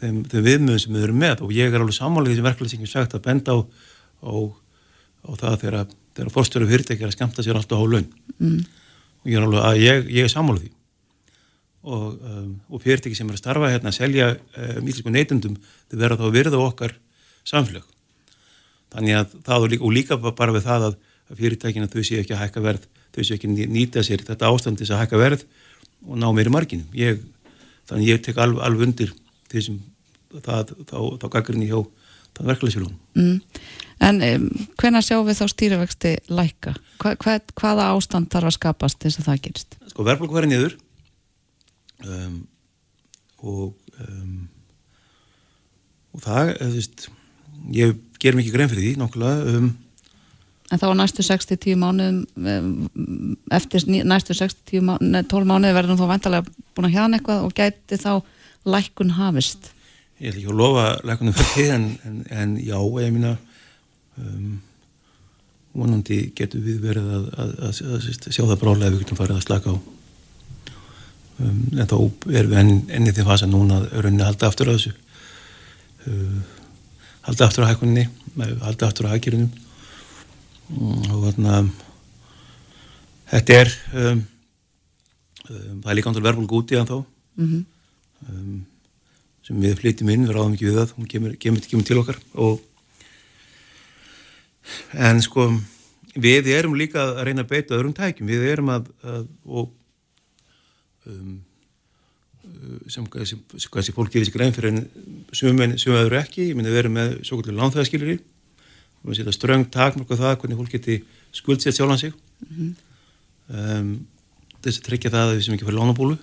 [0.00, 1.42] þeim, þeim viðmöðum sem við erum með.
[1.46, 3.58] Og ég er alveg þessi verkefni sem ég sagt að benda á,
[4.22, 4.34] á,
[5.26, 8.08] á það þegar, þegar fórstöru fyrirtæki er að skamta sér alltaf á laun.
[8.38, 8.62] Mm.
[9.22, 10.72] og ég er alveg að ég, ég er sammálið því.
[11.82, 15.56] Og, um, og fyrirtæki sem er að starfa hérna að selja um, ítlensku neytundum
[15.90, 16.98] þau verða þá að virða okkar
[17.46, 17.86] samfélag.
[18.92, 21.00] Þannig að það og líka, og líka bara við það að
[21.38, 24.80] fyrirtækina þau séu ekki að hækka verð þau séu ekki að nýta sér þetta ástand
[24.80, 25.46] til að hækka verð
[26.08, 27.22] og ná meiri margin ég,
[27.88, 29.14] þannig ég tek alveg, alveg undir
[29.52, 29.80] þessum
[30.40, 31.80] það, þá, þá gaggrinn í hjá
[32.32, 33.40] það verkefælisfélagum mm.
[34.02, 34.46] En um,
[34.80, 36.72] hvenna sjáum við þá stýrivexti lækka?
[36.98, 39.76] Hva, hva, hvaða ástand þarf að skapast þess að það gerist?
[39.92, 40.74] Sko verðbólk verið niður
[42.08, 42.40] um,
[43.46, 44.40] og um,
[46.12, 47.06] og það, þú veist
[47.76, 49.70] ég ger mikið grein fyrir því nokkulega um
[50.72, 52.86] En þá næstu 60-10 mánuðum,
[53.52, 58.12] eftir næstu 60-12 mánuði verður þú þá vantarlega búin að hjá eitthvað og gæti þá
[58.72, 59.68] lækun hafist?
[60.22, 63.32] Ég ætla ekki að lofa lækunum fyrir því en, en, en já, ég mína,
[64.22, 64.54] um,
[65.76, 69.40] vonandi getur við verið að, að, að, að sjá það brálega ef við getum farið
[69.40, 69.76] að slaka á.
[71.42, 71.96] Um, en þá
[72.32, 74.94] er við enn, enni því fasa núna að rauninni halda aftur á þessu.
[76.06, 76.40] Uh,
[77.28, 78.06] halda aftur á hækunni,
[78.38, 79.52] halda aftur á hækjurinnum
[80.80, 81.62] og þarna
[83.32, 84.20] þetta er um,
[85.48, 87.64] um, það er líka ántal verðbólk úti en þá mm -hmm.
[88.28, 88.60] um,
[89.42, 92.18] sem við flytjum inn, við ráðum ekki við það hún kemur, kemur, kemur til okkar.
[92.34, 92.60] Og
[94.94, 95.48] en sko
[96.14, 99.72] við erum líka að reyna að beita öðrum tækjum, við erum að, að og
[101.10, 101.40] um,
[102.90, 104.84] sem hvað þessi fólk gefið sér grein fyrir en
[105.32, 108.18] sumum öðru ekki, ég myndi að vera með svo kvöldur lánþæðaskilir í
[109.02, 110.98] við setja ströng takmörku það hvernig fólk geti
[111.34, 112.12] skuldsett sjálfan sig.
[112.42, 112.72] Mm -hmm.
[113.58, 114.06] um,
[114.62, 116.18] þess að tryggja það að við sem ekki fyrir lánabúlu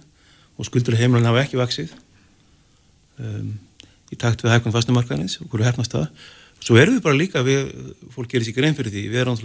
[0.58, 1.92] og skuldur heimlan hafa ekki vaksið
[3.20, 3.60] um,
[4.12, 6.08] í takt við hækkunum fastumarkaðinins og hverju hefnast það.
[6.60, 7.72] Svo erum við bara líka við,
[8.12, 9.04] fólk gerir sér grein fyrir því.
[9.10, 9.38] Við erum,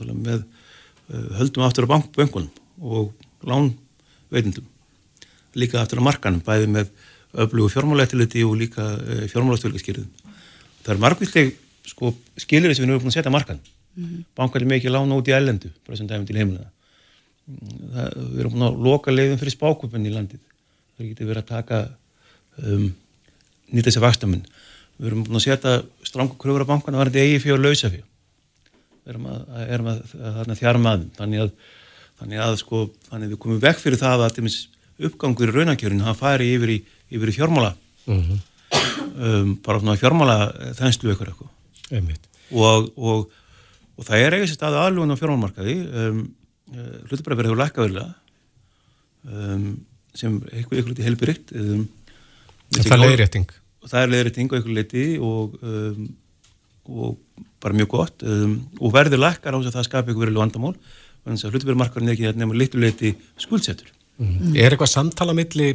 [0.00, 0.44] erum með
[1.12, 3.12] uh, höldum aftur á bankunum og
[3.44, 4.64] lánveitindum
[5.54, 6.90] líka aftur á markanum bæði með
[7.32, 10.08] öflugu fjármálættiliti og líka uh, fjármálættilskýrðum
[10.84, 11.52] það er margvillig
[11.86, 13.60] sko, skilir þess að við erum búin að setja markan.
[13.96, 14.24] Mm -hmm.
[14.38, 16.68] bankarnir með ekki lána út í ellendu bara sem dæfum til heimlega
[17.90, 20.42] það, við erum búin að loka leiðum fyrir spákvöpunni í landið.
[20.96, 21.80] Það getur verið að taka
[22.62, 22.86] um,
[23.72, 24.46] nýta þessi vakstamenn
[25.00, 28.06] við erum búin að setja strangu kröfur á bankana varðið eigi fyrir að lausa fyrir
[29.00, 31.52] við erum að, erum að, að, að þjara maður þannig að
[32.20, 34.50] þannig að sko, þannig að við komum vekk fyrir það að
[35.08, 37.70] uppgangur í raunakjörinu það færi yfir í, yfir í fjármála.
[38.04, 38.40] Mm -hmm.
[39.16, 40.36] um, bara fjármála
[40.76, 41.54] þenslu ykkur eitthvað
[41.90, 43.30] og, og,
[43.98, 46.20] og það er eigið sér staði aðlugun á fjármálmarkaði um,
[46.74, 48.08] uh, hlutabræðverði hefur lækkaðurlega
[49.28, 49.66] um,
[50.16, 51.84] sem eitthvað ykkur liti helbyrrikt um,
[52.70, 53.52] Það er leiðrétting
[53.90, 56.10] Það er leiðrétting á ykkur liti og, um,
[56.90, 60.42] og bara mjög gott um, og verður lækkar á þess að það skapi ykkur verið
[60.42, 60.74] vandamál
[61.20, 64.54] þannig að hlutabræðmarkaðin er ekki nefnum litur leiti skuldsettur mm.
[64.54, 65.72] Er eitthvað samtala milli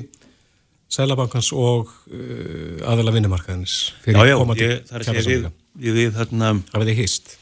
[0.95, 5.54] Sælabankans og uh, aðala vinnumarkaðins fyrir komandi kjærlesamlega?
[5.79, 7.35] Við, þarna Það verði hýst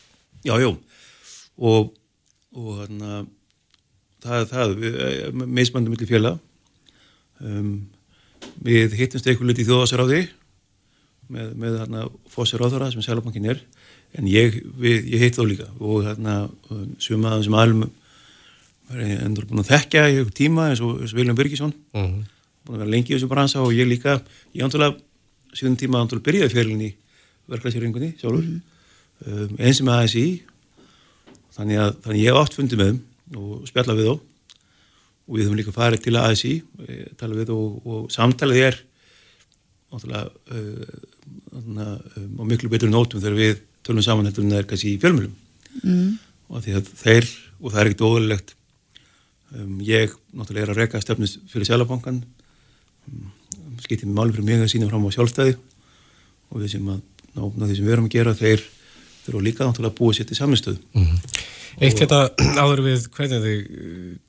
[0.43, 0.69] Já, já.
[1.55, 1.93] Og,
[2.51, 3.21] og þarna
[4.23, 6.33] það, það við eh, meðsmannum millir fjalla
[7.39, 7.69] um,
[8.65, 10.19] við hittumst eitthvað luti í þjóðasaráði
[11.31, 13.63] með, með þarna fósiráðara sem Sælabankin er.
[14.19, 15.69] En ég, við, ég hitt þá líka.
[15.79, 16.35] Og þarna
[16.73, 17.87] um, sumaðan sem alveg
[19.23, 22.11] endur búin að þekkja í einhver tíma eins og, og Vilján Byrkisson mhm.
[22.11, 24.17] -huh búin að vera lengi í þessu bransa og ég líka,
[24.55, 24.95] ég ántrúlega
[25.57, 26.91] síðan tíma ántrúlega byrjaði fjölinni
[27.47, 29.49] í verklæsjörðingunni sjálfur mm -hmm.
[29.49, 30.27] um, eins aðeins í
[31.53, 33.01] þannig að þannig ég hef átt fundið með þeim
[33.43, 34.15] og spjalla við þá
[35.23, 36.15] og við höfum líka farið til
[36.49, 36.53] í
[36.87, 38.79] eh, tala við og, og samtalið er
[39.93, 40.97] ántrúlega uh,
[41.53, 44.99] um, á miklu betur nótum þegar við tölum saman heldur en það er kannski í
[45.01, 45.35] fjölmjölum
[45.83, 46.09] mm.
[46.49, 47.29] og því að þeir,
[47.61, 48.55] og það er ekkit óðurlegt
[49.53, 53.31] um, ég náttúrulega er að reyka stefnus fyrir Sjálfabankan um,
[53.85, 55.55] skiptið með málum fyrir mig að sína fram á sjálfstæði
[56.49, 57.01] og við sem að
[57.33, 58.63] ná, því sem við erum að gera þeir
[59.23, 61.41] þurfa líka náttúrulega að búa sér til saminstöðu mm -hmm.
[61.81, 63.61] Eitt þetta hérna áður við hvernig þið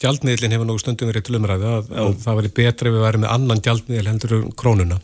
[0.00, 3.18] gjaldmiðlinn hefur nú stundum verið til umræðu að, að það væri betra ef við væri
[3.20, 5.00] með annan gjaldmiðl hendur krónuna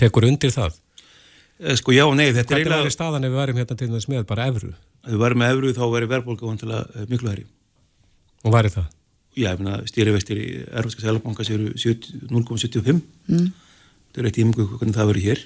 [0.00, 0.78] Tekur undir það?
[1.60, 2.78] Eh, sko já, nei, þetta er eiginlega...
[2.80, 4.70] Hvað er staðan ef við varum hérna til þess með bara efru?
[5.04, 7.44] Ef við varum með efru þá verður verðbólka vantilega eh, miklu herri.
[8.48, 8.86] Og er það?
[9.36, 10.46] Já, ég finna stýrivextir í
[10.80, 11.68] Erfnska Sælabanka séu
[12.32, 13.02] 0,75.
[13.28, 13.50] Mm.
[14.08, 15.42] Þetta er eitt ímgu hvernig það verður hér.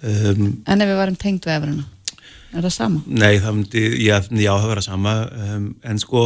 [0.00, 1.88] Um, en ef við varum tengt við efruna?
[2.50, 3.02] Er það sama?
[3.06, 5.16] Nei, það myndi, já, já það verður sama.
[5.30, 6.22] Um, en sko,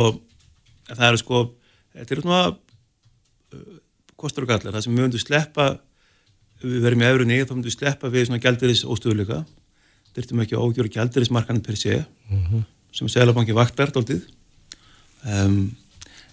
[0.93, 1.41] það er sko,
[1.97, 3.67] þetta er svona uh,
[4.17, 4.73] kostur og gallar.
[4.77, 5.69] Það sem við myndum sleppa
[6.65, 9.41] við verðum í efruðni þá myndum við sleppa við svona gælduris óstöðuleika
[10.15, 12.63] þurftum ekki að ógjóra gældurismarkanin per sé mm -hmm.
[12.93, 14.23] sem Sælabanki vaktar doldið
[15.27, 15.75] um,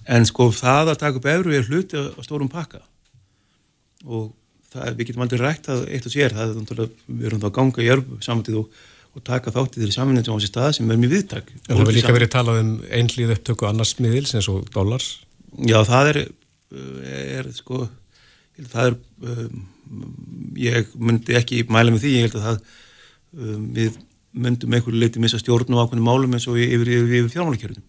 [0.05, 2.81] en sko það að taka upp efruð er hluti á stórum pakka
[4.05, 4.33] og
[4.71, 7.55] það, við getum aldrei rætt að eitt og sér, það er við erum þá að
[7.57, 10.69] ganga í örf samtíð og, og taka þátt í þeirri saminni sem á þessi stað
[10.77, 14.35] sem er mjög viðtak En það vil líka verið talað um einlýð upptöku annars miðils
[14.37, 15.09] eins og dollars.
[15.67, 16.21] Já það er,
[17.41, 17.83] er sko
[18.69, 18.95] það er
[19.33, 19.65] um,
[20.59, 22.57] ég myndi ekki mæla með því, ég held að það
[23.41, 23.99] um, við
[24.31, 27.83] myndum einhverju leiti missa stjórn og ákveðinu málum eins og yfir, yfir, yfir fjármálakerfinu.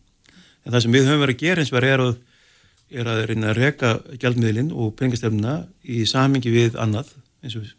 [0.63, 2.15] En það sem við höfum verið að gera eins og er að
[2.93, 7.71] er að reyna að reka gjaldmiðlinn og peningastefnuna í samingi við annað eins og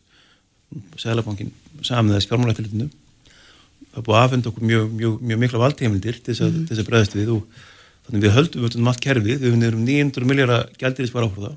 [0.97, 1.51] Sælabankin
[1.85, 6.33] saman þess fjármálakerfinu það er búið að aðfenda okkur mjög, mjög, mjög mikla valdheimildir til
[6.33, 6.79] þess að, mm.
[6.79, 7.59] að bregðast við og
[8.07, 11.53] þannig við höldum um allt kerfið, við erum 900 miljardar gældiris var áfráða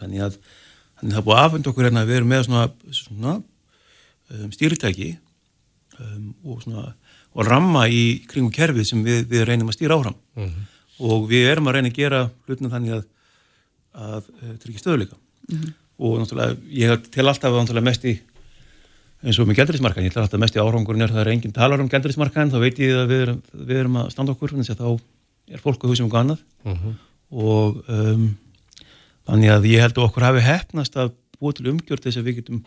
[0.00, 0.40] þannig að
[1.00, 5.06] Þannig það er búið aðfend okkur hérna að við erum með svona, svona um, stýritæki
[5.96, 6.82] um, og, svona,
[7.32, 10.66] og ramma í kringum kerfið sem við, við reynum að stýra áfram mm -hmm.
[11.00, 13.04] Og við erum að reyna að gera hlutna þannig að,
[14.08, 15.78] að uh, tryggja stöðuleika mm -hmm.
[15.98, 18.18] og náttúrulega ég tel alltaf náttúrulega mest í
[19.20, 21.80] eins og með gældurismarkan, ég tel alltaf mest í árangurinn er það er enginn talar
[21.80, 24.80] um gældurismarkan, þá veit ég að við erum, við erum að standa okkur þannig að
[24.80, 25.00] þá
[25.50, 26.94] er fólk að hugsa um annað mm -hmm.
[27.30, 28.30] og um,
[29.30, 32.38] Þannig að ég held að okkur hafi hefnast að búið til umgjörð þess að við
[32.40, 32.64] getum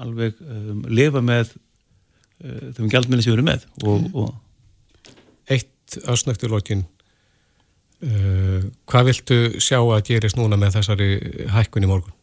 [0.00, 3.66] alveg um, lifa með uh, þeim gældminni sem við erum með.
[3.82, 4.14] Og, mm.
[4.22, 5.12] og...
[5.52, 6.86] Eitt ásnöktur lókin,
[8.02, 11.10] hvað viltu sjá að gerist núna með þessari
[11.54, 12.14] hækkun í morgun?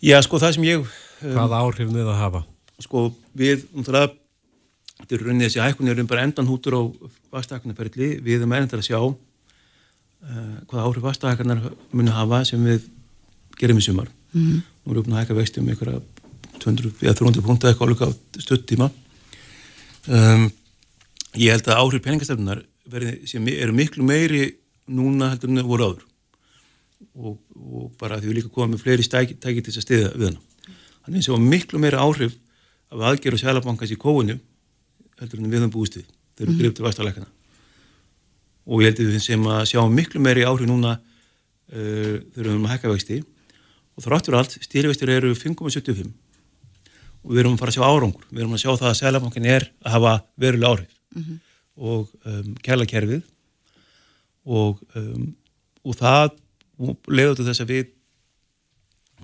[0.00, 0.86] Já, sko það sem ég...
[1.24, 2.42] Um, hvað áhrif við að hafa?
[2.84, 3.02] Sko
[3.36, 4.16] við, um það,
[5.00, 6.82] þetta er raunnið þessi hækkun um bara endan hútur á
[7.32, 12.86] vastaknaferðli, við erum ennþar að sjá uh, hvaða áhrif vastahækarnar muni hafa sem við
[13.60, 14.60] gerum í sumar mm -hmm.
[14.84, 16.00] nú erum við uppnáð að hækka vexti um einhverja
[16.60, 18.90] 200 eða 300 punta eitthvað álíka á stuttíma
[20.08, 20.50] um,
[21.36, 22.02] ég held að áhrif
[22.92, 24.42] peningastefnunar eru miklu meiri
[24.86, 26.04] núna heldur en það voru áður.
[27.16, 30.28] Og, og bara því við líka komum með fleiri stæki til þess að stiða við
[30.30, 30.74] hana.
[31.06, 32.36] Þannig að það var miklu meiri áhrif
[32.90, 34.38] af aðgerð og sælabankans í kóinu
[35.20, 37.32] heldur en við höfum búist við þegar við grifum til vastalækana
[38.66, 42.50] og ég held að við sem að sjá miklu meiri áhrif núna uh, þegar við
[42.50, 43.18] höfum að hækka vexti.
[43.96, 46.10] Og þráttur allt, stýrivextir eru 5,75
[47.26, 48.26] og við erum að fara að sjá árangur.
[48.30, 50.98] Við erum að sjá það að selabankin er að hafa veruleg áhrif.
[51.14, 51.38] Mm -hmm.
[51.76, 53.22] Og um, kælakerfið
[54.46, 55.30] og, um,
[55.84, 56.36] og það
[57.08, 57.86] leiður til þess að við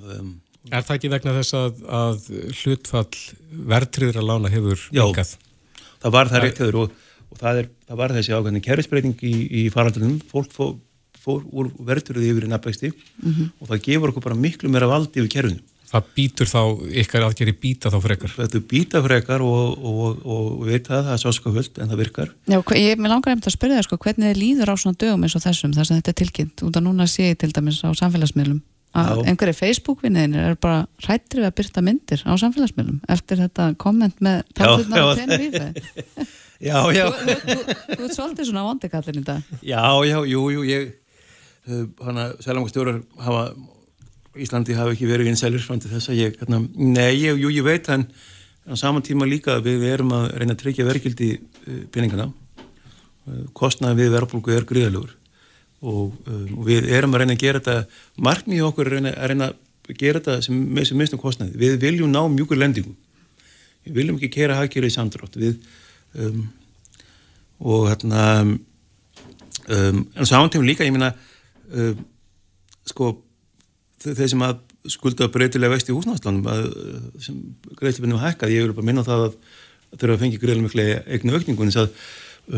[0.02, 0.32] um,
[0.70, 2.26] Er það ekki vegna þess að, að
[2.60, 3.22] hlutfall
[3.72, 5.32] verðtriðra lána hefur yngað?
[5.34, 6.92] Já, það var það reitt hefur og
[7.32, 10.72] og það, er, það var þessi ákveðin kerfisbreyting í, í faraldunum, fólk fór,
[11.22, 13.52] fór úr verðurðið yfir í nafnvexti mm -hmm.
[13.58, 15.60] og það gefur okkur bara miklu meira valdi yfir kerfinu.
[15.92, 16.60] Það býtur þá,
[17.02, 18.32] ykkar aðgeri býta þá frekar?
[18.38, 22.30] Þetta býta frekar og, og, og við veit það, það er sáskaföld en það virkar.
[22.48, 25.26] Já, ég með langar einmitt að spyrja það sko, hvernig þið líður á svona dögum
[25.26, 27.82] eins og þessum þar sem þetta er tilkynnt, út af núna sé ég til dæmis
[27.84, 28.62] á samfélagsmiðlum.
[28.92, 34.42] Að einhverju Facebook-vinniðinir er bara hrættrið að byrta myndir á samfélagsmiðlum eftir þetta komment með
[34.56, 36.26] talvurnar og tennur í þau
[36.62, 37.08] Já, já.
[37.10, 39.54] Þú ert svolítið svona vondikallin í dag.
[39.66, 40.92] Já, já, jú, jú ég
[42.02, 43.48] hana, selangastjórar hafa
[44.40, 47.88] Íslandi hafa ekki verið vinsælir til þess að ég, hérna, nei, ég, jú, ég veit
[47.92, 48.06] en
[48.64, 52.30] á saman tíma líka við erum að reyna að tryggja verkildi uh, peningana
[53.54, 55.12] kostnaði við verðbólgu er gríðalugur
[55.82, 59.28] og, um, og við erum að reyna að gera þetta markmið okkur að reyna að,
[59.30, 60.58] reyna að gera þetta sem,
[60.88, 61.58] sem minnstum kostnaði.
[61.58, 62.94] Við viljum ná mjúkur lendingu.
[63.86, 65.58] Við viljum ekki kera hagkerið í samdrátt við
[66.18, 66.44] um,
[67.62, 71.12] og hérna um, en sántím líka ég minna
[72.86, 73.14] sko
[74.02, 76.46] þeir sem að skulda breytilega vext í húsnáðslanum
[77.22, 77.36] sem
[77.78, 79.36] greiðslipinnum hækkað, ég vil bara minna það að
[80.00, 81.90] þurfa að fengi greiðlega miklu eignu aukningu en þess að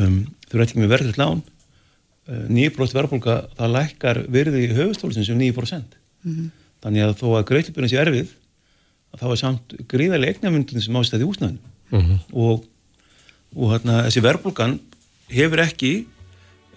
[0.04, 0.16] um,
[0.48, 5.98] þurfa ekki með verður lán uh, 9% verðbólka það lækkar virði í höfustólusins um 9%
[5.98, 6.50] mm -hmm.
[6.84, 8.34] þannig að þó að greiðlipurinn sé erfið
[9.14, 12.18] að þá er samt greiðlega eignamundin sem ástæði úsnæðin mm -hmm.
[12.32, 12.64] og,
[13.56, 14.78] og hérna þessi verðbólkan
[15.28, 15.92] hefur ekki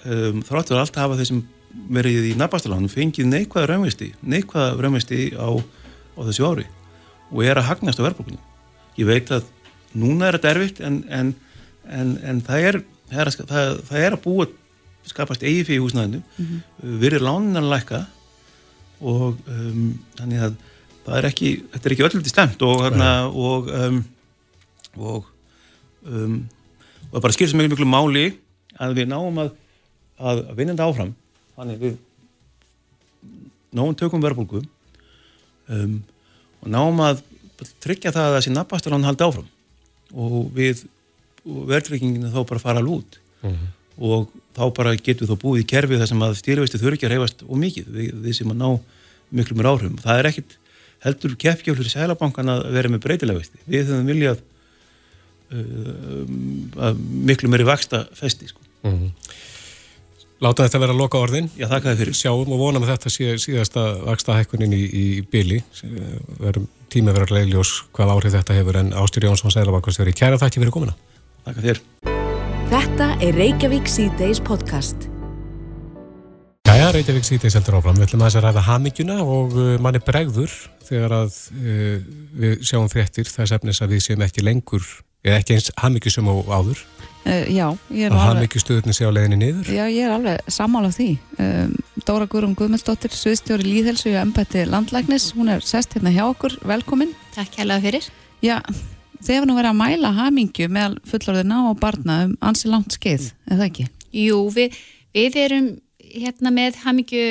[0.06, 1.46] um, þráttur alltaf hafa þessum
[1.98, 5.50] verið í nabastalánum fengið neikvæða raunveisti neikvæða raunveisti á,
[6.18, 6.68] á þessu ári
[7.32, 8.42] og er að hagnast á verðbólkunni
[8.98, 9.48] ég veit að
[9.98, 11.34] núna er þetta erfitt en, en,
[11.86, 12.80] en, en það, er,
[13.12, 14.48] það, er að, það, það er að búa
[15.08, 16.98] skapast eigi fyrir húsnæðinu mm -hmm.
[17.00, 18.02] við erum láninan lækka
[19.00, 20.58] og um, þannig að
[21.06, 24.04] það er ekki, þetta er ekki öllum til stemt og hérna og um,
[24.98, 25.30] og
[26.04, 26.42] um,
[27.08, 28.26] og það bara skilur svo mjög miklu máli
[28.76, 29.56] að við náum að
[30.18, 31.14] að vinna þetta áfram
[31.58, 31.96] þannig við
[33.76, 34.62] náum tökum verðbólku
[35.74, 35.98] um,
[36.62, 37.24] og náum að
[37.84, 39.48] tryggja það að þessi nabastalán haldi áfram
[40.14, 40.86] og við
[41.48, 43.56] verðtrygginginu þá bara fara lút mhm.
[43.56, 43.68] -huh.
[43.98, 47.14] og þá bara getur þá búið í kerfið þar sem að stýriveistu þurfi ekki að
[47.16, 48.70] reyfast og mikið við, við sem að ná
[49.30, 50.58] miklu mér áhrifum það er ekkit
[51.06, 54.40] heldur keppgjaflur í sælabankan að vera með breytilegveisti við höfum viljað
[55.54, 56.94] uh,
[57.28, 58.62] miklu mér í vaksta festi sko.
[58.84, 59.12] uh mhm.
[60.38, 61.48] Láta þetta vera að loka orðin.
[61.58, 62.16] Já, þakka þið fyrir.
[62.20, 65.58] Sjáum og vonum að þetta sé síðasta vaksta hækkunin í, í byli.
[66.38, 70.14] Verum tíma verið að leiðljós hvað áhrif þetta hefur en Ástýr Jónsson Sælabankastjóri.
[70.14, 70.94] Kæra þakki fyrir komina.
[71.48, 71.82] Þakka þér.
[72.70, 75.10] Þetta er Reykjavík C-Days podcast.
[76.70, 77.98] Jæja, Reykjavík C-Days heldur áfram.
[77.98, 80.54] Við ætlum að þess að ræða hamingjuna og uh, manni bregður
[80.86, 81.98] þegar að uh,
[82.38, 84.86] við sjáum fréttir þess efnis að við séum ekki lengur,
[85.26, 86.86] eða ekki eins hamingjusum á áður
[87.28, 88.22] Uh, já, ég er alveg...
[88.22, 89.68] Að hafmyggjustöðunni sé á leginni niður?
[89.68, 91.08] Já, ég er alveg sammála því.
[91.44, 91.74] Um,
[92.08, 97.12] Dóra Guðrum Guðmundsdóttir, sviðstjóri Líðhelsu og embætti landlæknis, hún er sest hérna hjá okkur, velkomin.
[97.36, 98.08] Takk hella fyrir.
[98.40, 98.62] Já,
[99.20, 103.28] þið hefur nú verið að mæla hafmyggju með fullorðina og barna um ansi langt skeið,
[103.52, 103.90] eða ekki?
[104.16, 104.80] Jú, við,
[105.18, 105.70] við erum
[106.14, 107.28] hérna með hafmyggju,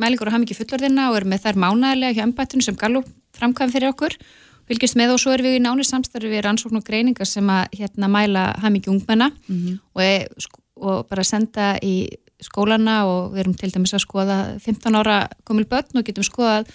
[0.00, 3.92] mælingur og hafmyggju fullorðina og erum með þær mánæðilega hjá embættinu sem Gallup framkvæm fyrir
[3.92, 4.24] okkur og
[4.66, 7.78] fylgjast með og svo erum við í náni samstarfi við rannsókn og greiningar sem að
[7.78, 9.78] hérna mæla hafmyggi ungmenna mm -hmm.
[9.94, 10.28] og, er,
[10.76, 12.08] og bara senda í
[12.42, 16.66] skólana og við erum til dæmis að skoða 15 ára komil börn og getum skoðað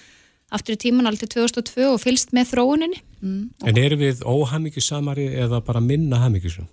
[0.52, 3.00] aftur í tíman aldrei 2002 og fylgst með þróuninni.
[3.22, 3.50] Mm.
[3.64, 6.68] En eru við óhafmyggjusamari eða bara minna hafmyggjusum?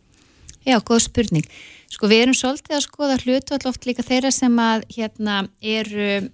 [0.67, 1.47] Já, góð spurning.
[1.89, 6.29] Sko við erum svolítið að skoða hlutu alloft líka þeirra sem að hérna eru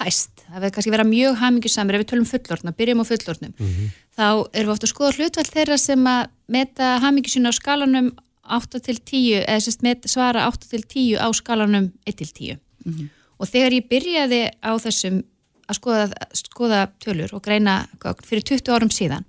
[0.00, 3.66] hæst, það verður kannski vera mjög hamingisamir ef við tölum fullortna, byrjum á fullortnum mm
[3.66, 3.88] -hmm.
[4.16, 8.12] þá erum við ofta að skoða hlutvall þeirra sem að meta hamingisuna á skalanum
[8.44, 12.92] 8 til 10 eða sérst svara 8 til 10 á skalanum 1 til 10 mm
[12.92, 13.08] -hmm.
[13.38, 15.24] og þegar ég byrjaði á þessum
[15.68, 17.88] að skoða, skoða tölur og greina
[18.22, 19.24] fyrir 20 árum síðan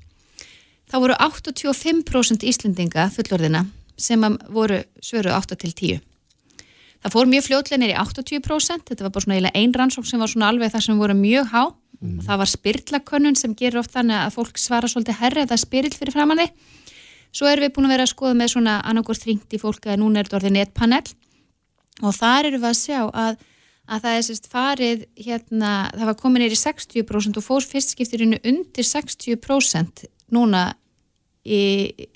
[0.91, 3.65] þá voru 85% Íslendinga fullorðina
[3.97, 5.99] sem voru svöru 8 til 10
[7.05, 10.47] Það fór mjög fljóðlega neyri 80%, þetta var bara svona einn rannsók sem var svona
[10.49, 11.61] alveg það sem voru mjög há
[12.01, 12.21] mm.
[12.25, 16.15] það var spyrlakönnun sem gerur oft þannig að fólk svara svolítið það er spyrill fyrir
[16.15, 16.55] framann þig.
[17.35, 19.99] Svo erum við búin að vera að skoða með svona annarkort þringt í fólk að
[20.01, 21.03] núna er þetta orðið netpanel
[22.01, 23.37] og þar eru við að sjá að,
[23.85, 28.87] að það er sérst farið hérna, það var komin neyri 60% og fór fyrstskiptirinu undir
[28.87, 30.63] 60% núna
[31.45, 31.61] í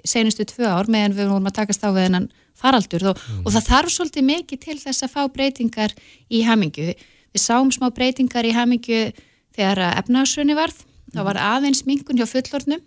[0.07, 3.45] senustu tvö ár meðan við vorum að takast á við hennan faraldur og, mm.
[3.45, 5.95] og það þarf svolítið mikið til þess að fá breytingar
[6.27, 6.93] í hamingju.
[7.29, 9.01] Við sáum smá breytingar í hamingju
[9.55, 11.13] þegar efnaðsrunni varð, mm.
[11.15, 12.81] þá var aðeins mingun hjá fullornum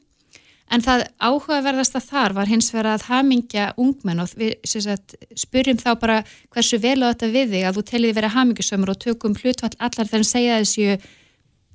[0.72, 5.90] en það áhugaverðasta þar var hins vegar að hamingja ungmenn og við sagt, spyrjum þá
[6.00, 6.22] bara
[6.54, 10.08] hversu vel á þetta við þig að þú telliði vera hamingjusömmur og tökum hlutvall allar
[10.08, 10.96] þegar segja þessu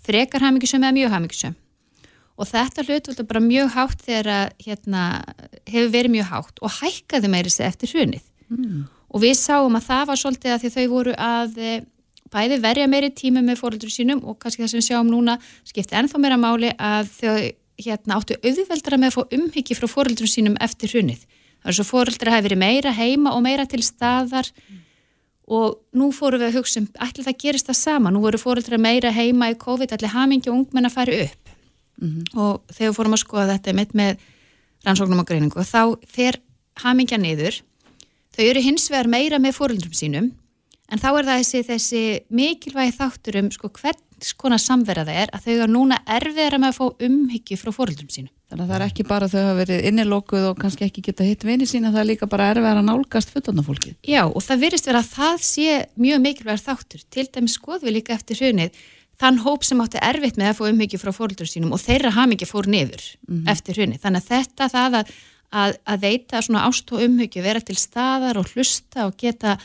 [0.07, 1.57] frekar hamingjusömm eða mjög hamingjusömm
[2.37, 5.03] og þetta hlutvöld er bara mjög hátt þegar að hérna,
[5.65, 8.81] hefur verið mjög hátt og hækkaði meiri sig eftir hrunið mm.
[9.09, 11.79] og við sáum að það var svolítið að því þau voru að eh,
[12.33, 15.97] bæði verja meiri tími með fóröldur sínum og kannski það sem við sjáum núna skipti
[15.97, 17.35] ennþá meira máli að þau
[17.77, 21.87] hérna, áttu auðveldra með að fá umhyggji frá fóröldur sínum eftir hrunið það er svo
[21.87, 24.79] fóröldra hafi verið meira heima og meira til staðar mm.
[25.57, 28.77] og nú fóru við að hugsa um ætla það gerist það sama, nú voru fóröldra
[28.81, 31.46] meira heima í COVID, allir hamingi og ungmenn að fara upp
[31.97, 32.25] mm -hmm.
[32.37, 34.17] og þegar fórum að skoða þetta mitt með
[34.85, 36.39] rannsóknum og greiningu þá fer
[36.83, 37.61] hamingja niður
[38.35, 40.31] þau eru hins vegar meira með fóröldrum sínum
[40.87, 45.29] en þá er það þessi, þessi mikilvægi þáttur um sko, hvers konar samverða það er
[45.33, 48.77] að þau eru núna erfiðra með að fá umhyggju frá fóröldrum sínum Þannig að það
[48.77, 51.99] er ekki bara þau hafa verið innilokkuð og kannski ekki geta hitt vini sína, það
[51.99, 53.91] er líka bara erfiðar að nálgast fullornafólki.
[54.07, 57.01] Já og það virðist vera að það sé mjög mikilvægur þáttur.
[57.11, 58.79] Til dæmis skoðum við líka eftir hrunið
[59.21, 62.45] þann hóp sem átti erfitt með að få umhyggju frá fóröldur sínum og þeirra hamingi
[62.49, 63.49] fór niður mm -hmm.
[63.51, 63.97] eftir hrunni.
[64.03, 65.11] Þannig að þetta það að,
[65.63, 69.57] að, að veita svona ást og umhyggju, vera til staðar og hlusta og geta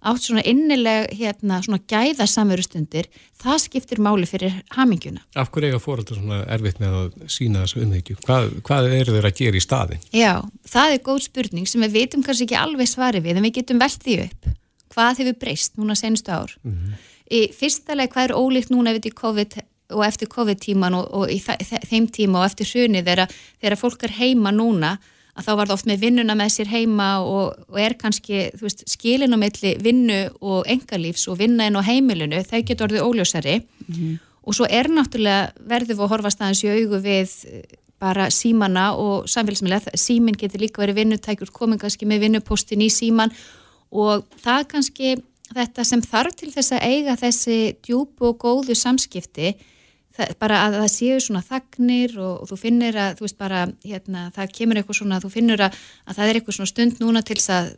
[0.00, 3.08] átt svona innileg hérna svona gæða samverustundir,
[3.40, 5.20] það skiptir máli fyrir haminguna.
[5.36, 8.16] Af hverju eiga fóröldur svona erfitt með að sína þessu umhyggju?
[8.24, 10.08] Hvað, hvað eru þeir að gera í staðin?
[10.16, 10.32] Já,
[10.64, 13.82] það er góð spurning sem við veitum kannski ekki alveg svari við en við getum
[13.82, 14.50] velt því upp.
[14.90, 16.56] Hvað hefur breyst núna senstu ár?
[16.64, 17.08] Mm -hmm.
[17.30, 19.60] Í fyrsta leið hvað er ólíkt núna við COVID
[19.94, 24.52] og eftir COVID-tíman og, og í þeim tíma og eftir hrunni þegar fólk er heima
[24.54, 24.96] núna
[25.38, 28.82] að þá var það oft með vinnuna með sér heima og, og er kannski veist,
[28.90, 33.56] skilin á milli vinnu og engalífs og vinna inn á heimilinu, þau getur orðið óljósari
[33.60, 34.18] mm -hmm.
[34.42, 37.30] og svo er náttúrulega verðið við að horfa staðins í augu við
[38.00, 43.32] bara símana og samfélagsmiðlega, símin getur líka verið vinnutækur, komin kannski með vinnupostin í síman
[43.90, 45.16] og það kannski
[45.56, 49.52] þetta sem þarf til þess að eiga þessi djúbu og góðu samskipti
[50.16, 53.66] það, bara að það séu svona þagnir og, og þú finnir að þú veist bara
[53.84, 57.24] hérna, það kemur eitthvað svona þú finnur að, að það er eitthvað svona stund núna
[57.26, 57.72] til þess að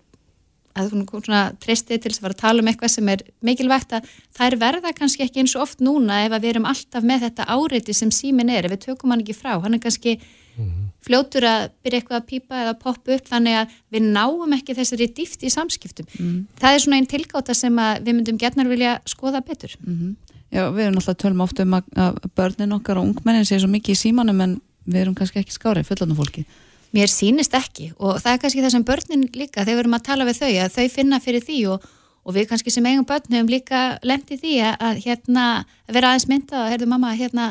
[0.72, 4.12] að þú svona treystið til að fara að tala um eitthvað sem er mikilvægt að
[4.32, 7.26] það er verða kannski ekki eins og oft núna ef að við erum alltaf með
[7.26, 10.16] þetta áreiti sem símin er ef við tökum hann ekki frá, hann er kannski
[10.56, 10.88] mm -hmm.
[11.06, 14.74] fljótur að byrja eitthvað að pýpa eða að poppa upp þannig að við náum ekki
[14.74, 16.06] þessari dýft í samskiptum.
[16.18, 16.46] Mm.
[16.60, 19.76] Það er svona einn tilgáta sem við myndum gernar vilja skoða betur.
[19.86, 20.16] Mm -hmm.
[20.52, 23.94] Já, við erum alltaf tölum ofta um að börnin okkar og ungmennin sé svo mikið
[23.94, 26.44] í símanum en við erum kannski ekki skárið fullandu fólki.
[26.92, 30.06] Mér sínist ekki og það er kannski það sem börnin líka, þegar við erum að
[30.10, 31.86] tala við þau að þau finna fyrir því og,
[32.28, 35.46] og við kannski sem eigum börn hefum líka lendið því að, að hérna
[35.88, 37.46] að vera aðeins mynda og heyrðu mamma hérna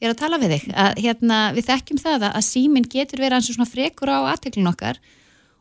[0.00, 3.38] ég er að tala við þig, að hérna við þekkjum það að símin getur verið
[3.38, 5.00] eins og svona frekur á aðteklin okkar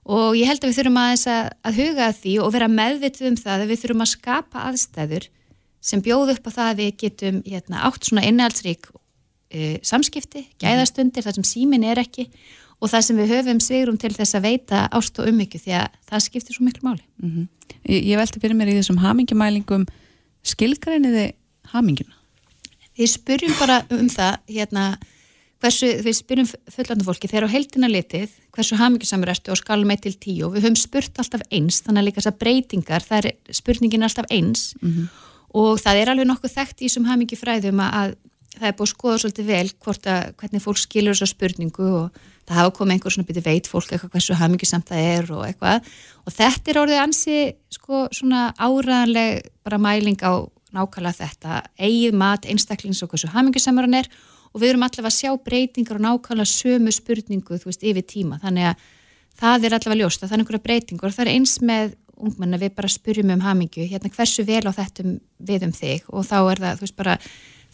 [0.05, 3.39] og ég held að við þurfum aðeins að, að huga því og vera meðvitið um
[3.39, 5.29] það að við þurfum að skapa aðstæður
[5.85, 11.25] sem bjóð upp á það að við getum hérna, átt svona innhaldsrík uh, samskipti, gæðastundir,
[11.25, 12.27] það sem símin er ekki
[12.81, 15.99] og það sem við höfum svigrum til þess að veita ást og ummyggju því að
[16.09, 17.05] það skiptir svo miklu máli.
[17.21, 17.47] Mm -hmm.
[17.87, 19.85] Ég, ég velti fyrir mér í þessum hamingjumælingum
[20.43, 21.31] skilgræniði
[21.71, 22.14] hamingina?
[22.95, 24.85] Við spurjum bara um það hérna
[25.63, 30.05] hversu, við spyrjum fullandu fólki þegar á heldina litið, hversu hamingjusamur ertu og skalum eitt
[30.05, 33.17] til tíu og við höfum spurt alltaf eins, þannig að líka þess að breytingar, það
[33.21, 34.73] er spurningin alltaf eins.
[34.81, 38.15] Mm -hmm og það er alveg nokkuð þekkt í þessum hamingi fræðum að
[38.55, 42.19] það er búið að skoða svolítið vel hvort að hvernig fólk skilur þessu spurningu og
[42.47, 45.43] það hafa komið einhver svona byrju veit fólk eitthvað hversu hamingi samt það er og
[45.47, 45.89] eitthvað.
[46.23, 47.39] Og þetta er orðið ansi
[47.75, 50.33] sko svona áraðanleg bara mæling á
[50.75, 54.09] nákvæmlega þetta eigið mat einstaklings og hversu hamingi samar hann er.
[54.55, 58.39] Og við erum allavega að sjá breytingar og nákvæmlega sömu spurningu þú veist yfir tíma.
[58.43, 58.85] Þannig að
[59.39, 62.59] það er allavega ljóst að það er einhverja breytingur og það er eins með ungmenna
[62.59, 65.03] við bara spurjum um hamingju, hérna hversu vel á þetta
[65.49, 66.05] við um þig?
[66.11, 67.17] Og þá er það, þú veist bara,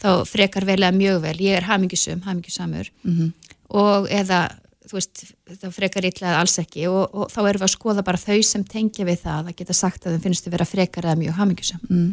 [0.01, 3.31] þá frekar vel eða mjög vel, ég er hamingjusum, hamingjusamur mm -hmm.
[3.81, 4.41] og eða
[4.91, 5.23] þú veist,
[5.61, 6.87] þá frekar illa eða alls ekki.
[6.91, 9.77] Og, og þá erum við að skoða bara þau sem tengja við það, að geta
[9.77, 12.09] sagt að þeim finnst að vera frekar eða mjög hamingjusam mm.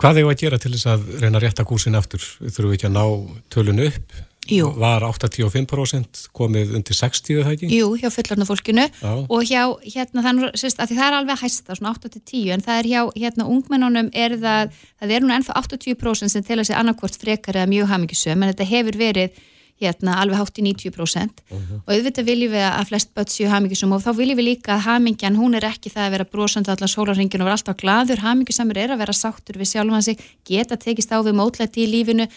[0.00, 2.22] Hvað það að gera til þess að reyna að rétta kúsin aftur?
[2.42, 3.04] Þurfum við ekki að ná
[3.52, 4.20] tölun upp?
[4.50, 4.72] Jú.
[4.74, 7.68] Var 85% komið undir 60 það ekki?
[7.70, 9.12] Jú, hjá fullarna fólkinu Já.
[9.22, 13.00] og hjá, hérna, þannig að það er alveg hæsta, svona 8-10 en það er hjá,
[13.22, 17.70] hérna, ungmennunum er það, það er núna ennþá 80% sem að segja annarkvort frekar eða
[17.70, 19.38] mjög hamingisum en þetta hefur verið,
[19.80, 21.78] hérna, alveg hátt í 90% uh -huh.
[21.86, 24.84] og auðvitað viljum við að flest börn séu hamingisum og þá viljum við líka að
[24.86, 28.78] hamingjan, hún er ekki það að vera brosandi allar sólarringin og vera alltaf gladur, hamingisamur
[28.78, 32.28] er að vera sáttur við sjálfan sig, geta tekist á við mótlæti í lífinu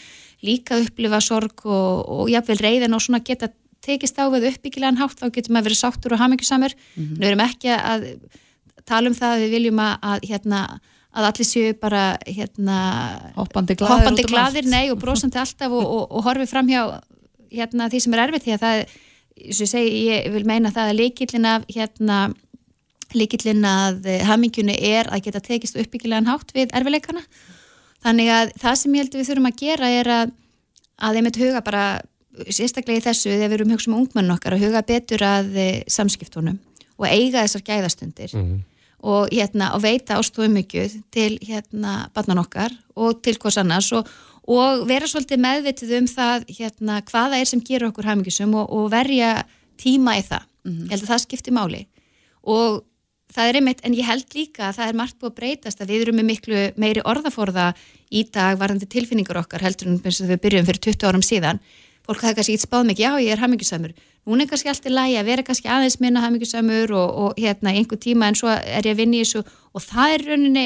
[0.41, 3.49] líka upplifa sorg og, og jáfnveil reyðin og svona geta
[3.81, 7.15] tekist á við uppbyggilegan hátt þá getur maður verið sáttur og hamingisamur mm -hmm.
[7.15, 8.01] en við erum ekki að
[8.85, 10.59] tala um það að við viljum að, að hérna
[11.15, 12.77] að allir séu bara hérna,
[13.37, 16.81] hoppandi gladir, hoppandi gladir nei, og brosandi alltaf og, og, og horfi fram hjá
[17.55, 18.95] hérna, því sem er erfitt því að það,
[19.41, 22.21] ég, segi, ég vil meina það að leikillin af hérna,
[23.15, 27.23] leikillin að hamingjunu er að geta tekist uppbyggilegan hátt við erfileikana
[28.05, 30.35] Þannig að það sem ég held við þurfum að gera er að,
[31.07, 31.85] að einmitt huga bara,
[32.53, 35.81] sérstaklega í þessu, þegar við erum hugsa um ungmenn okkar, að huga betur að eh,
[35.89, 36.59] samskiptunum
[36.95, 38.59] og eiga þessar gæðastundir mm -hmm.
[39.09, 44.07] og, hérna, og veita ástofumökjuð til hérna, barnan okkar og til hvers annars og,
[44.45, 48.91] og vera svolítið meðvitið um það hérna, hvaða er sem gerur okkur hamingisum og, og
[48.93, 49.39] verja
[49.81, 50.43] tíma í það.
[50.65, 50.85] Mm -hmm.
[50.85, 51.85] Ég held að það skiptir máli
[52.45, 52.83] og
[53.33, 55.89] það er einmitt, en ég held líka að það er margt búið að breytast að
[55.91, 57.73] við erum með miklu meiri orðaforða
[58.11, 61.59] í dag varðandi tilfinningar okkar heldur en eins og við byrjum fyrir 20 árum síðan
[62.05, 63.93] fólk hafa kannski ít spáð mikið, já ég er hamingisamur
[64.25, 67.73] núna er kannski allt í lægi að vera kannski aðeins minna hamingisamur og, og hérna
[67.73, 70.65] einhver tíma en svo er ég að vinna í þessu og það er rauninni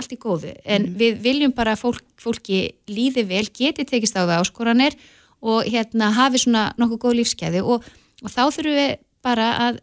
[0.00, 0.96] allt í góðu en mm.
[1.00, 4.96] við viljum bara að fólk, fólki líði vel, geti tekist á það áskoranir
[5.40, 7.86] og hérna hafi svona nokkuð góð lífskeiði og,
[8.24, 9.80] og þá þurfum við bara að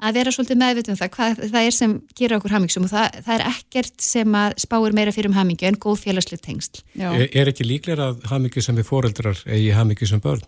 [0.00, 3.34] að vera svolítið meðvitum það hvað það er sem gera okkur hamingsum og það, það
[3.34, 6.80] er ekkert sem að spáir meira fyrir um hamingju en góð félagslega tengsl.
[6.96, 10.46] Er, er ekki líklega að hamingju sem við foreldrar eigi hamingju sem börn?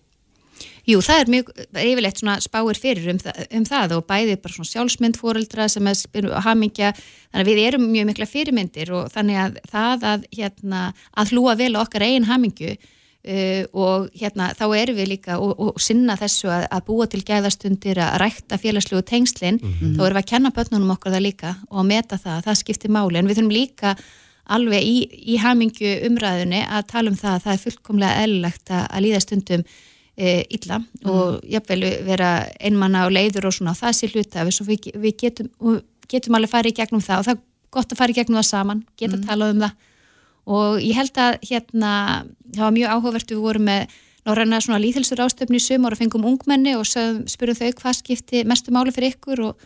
[0.88, 4.56] Jú, það er mjög, yfirleitt svona spáir fyrir um, það, um það og bæðið bara
[4.56, 6.90] svona sjálfsmynd foreldra sem er hamingja,
[7.30, 11.54] þannig að við erum mjög mikla fyrirmyndir og þannig að það að, hérna, að hlúa
[11.60, 12.74] vel okkar eigin hamingju
[13.22, 17.20] Uh, og hérna þá erum við líka og, og sinna þessu að, að búa til
[17.22, 19.92] gæðastundir að rækta félagslegu tengslinn mm -hmm.
[19.94, 23.18] þá erum við að kenna börnunum okkur það líka og meta það, það skiptir máli.
[23.18, 23.94] En við þurfum líka
[24.42, 24.96] alveg í,
[25.34, 29.20] í hamingu umræðunni að tala um það að það er fullkomlega eðlilegt að, að líða
[29.20, 29.64] stundum
[30.16, 34.92] e, illa mm og jáfnvel vera einmanna og leiður og svona það sé hluta við,
[34.94, 35.48] við, getum,
[36.08, 37.42] getum alveg farið í gegnum það og það er
[37.72, 39.24] gott að fara í gegnum það saman geta mm -hmm.
[39.24, 39.74] að tala um það.
[40.44, 41.90] Og ég held að hérna,
[42.54, 43.86] það var mjög áhugavert við vorum með
[44.26, 48.70] náttúrulega svona líðhilsur ástöfni í sumar og fengum ungmenni og spurðum þau hvað skipti mestu
[48.70, 49.56] máli fyrir ykkur og,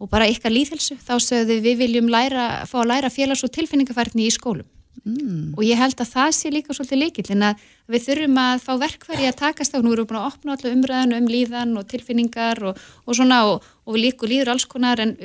[0.00, 4.26] og bara ykkar líðhilsu þá sögðu við viljum læra, fá að læra félags- og tilfinningafærni
[4.26, 4.66] í skólum
[5.02, 5.54] mm.
[5.56, 8.72] og ég held að það sé líka svolítið líkil en að við þurfum að fá
[8.84, 11.88] verkværi að takast á, nú erum við búin að opna allu umræðinu um líðan og
[11.90, 15.16] tilfinningar og, og svona og, og við líku líður alls konar en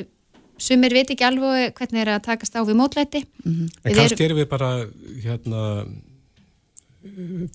[0.59, 3.23] sumir veit ekki alveg hvernig er að takast á við mótlæti.
[3.45, 3.71] Mm -hmm.
[3.83, 4.85] En kannski erum við bara
[5.23, 5.63] hérna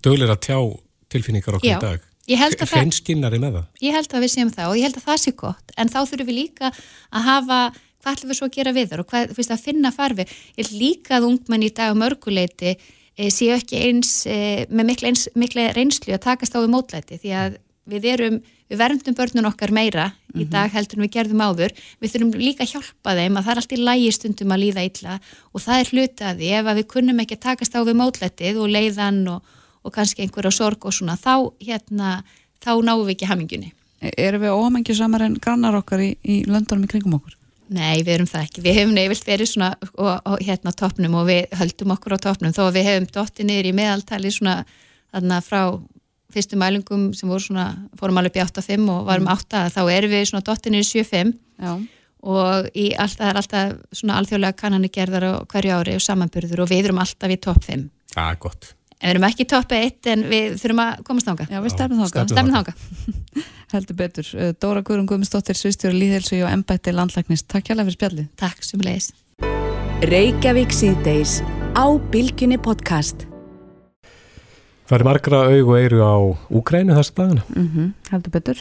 [0.02, 0.58] döglir að tjá
[1.08, 3.64] tilfinningar okkur Já, í dag hreinskinnari með það.
[3.84, 5.74] Ég held að við séum það og ég held að það sé gott.
[5.76, 6.70] En þá þurfum við líka
[7.12, 7.58] að hafa
[8.04, 10.60] hvað ætlum við svo að gera við þar og hvað, fyrst, að finna farfi ég
[10.60, 15.28] held líka að ungmenn í dag mörguleiti e, séu ekki eins e, með mikla, eins,
[15.34, 19.72] mikla reynslu að takast á við mótlæti því að við erum við verndum börnun okkar
[19.74, 20.40] meira mm -hmm.
[20.42, 23.52] í dag heldur en við gerðum áður við þurfum líka að hjálpa þeim að það
[23.52, 25.20] er allt í lægi stundum að líða illa
[25.52, 29.28] og það er hlutaði ef við kunnum ekki að takast á við mótlættið og leiðan
[29.28, 29.42] og,
[29.84, 32.24] og kannski einhverja sorg og svona þá, hérna,
[32.64, 33.72] þá náum við ekki hamingunni
[34.04, 37.36] Erum við óhamengið samar en grannar okkar í, í löndunum í kringum okkur?
[37.72, 38.62] Nei, við erum það ekki.
[38.64, 42.52] Við hefum neyvilt verið svona og, og, hérna toppnum og við höldum okkur á toppnum
[42.52, 44.56] þó að við hefum dotti niður í meðaltali svona
[45.14, 45.60] þarna frá
[46.34, 47.66] fyrstu mælingum sem voru svona,
[47.98, 49.74] fórum alveg upp í 8-5 og varum 8, mm.
[49.76, 51.34] þá erum við svona dottinir í 7-5
[52.24, 56.64] og í alltaf, það er alltaf svona alþjóðlega kannanir gerðar á hverju ári og samanburður
[56.64, 57.84] og við erum alltaf í topp 5.
[58.14, 58.70] Það er gott.
[58.94, 61.46] En við erum ekki í topp 1 en við þurfum að komast þánga.
[61.52, 62.00] Já, við stefnum
[62.54, 62.74] þánga.
[63.74, 64.28] Heldur betur.
[64.38, 67.42] Uh, Dóra Guðrun Guðmundsdóttir, Svistjóri Líðhelsu og Embætti Landlæknis.
[67.50, 68.26] Takk hjálpa fyrir spjallið.
[68.38, 69.08] Takk sem leis.
[70.06, 71.40] Reykjavík síðdeis
[71.74, 73.24] á Bilginni podcast.
[74.86, 76.14] Það er margra aug og eiru á
[76.54, 77.42] Úkrænu þess dagana.
[77.50, 78.58] Mm -hmm, heldur betur.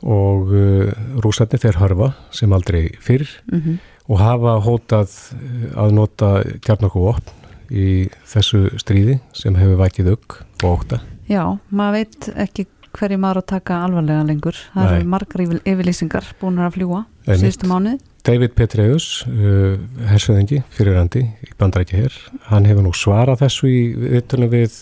[0.00, 3.76] Og uh, rúsarni þeir harfa sem aldrei fyrr mm -hmm.
[4.08, 7.28] og hafa hótað uh, að nota kjarnokku opn
[7.70, 11.00] í þessu stríði sem hefur vækið aug og óta.
[11.28, 12.66] Já, maður veit ekki
[12.96, 14.58] hverju maður að taka alvarlega lengur.
[14.74, 14.96] Það Nei.
[14.96, 18.02] eru margar yfirlýsingar búin að fljúa síðustu mánuð.
[18.26, 19.76] David Petreus, uh,
[20.10, 22.20] hersöðingi fyrirandi í bandarækja hér,
[22.50, 24.78] hann hefur nú svarað þessu í viðtölum við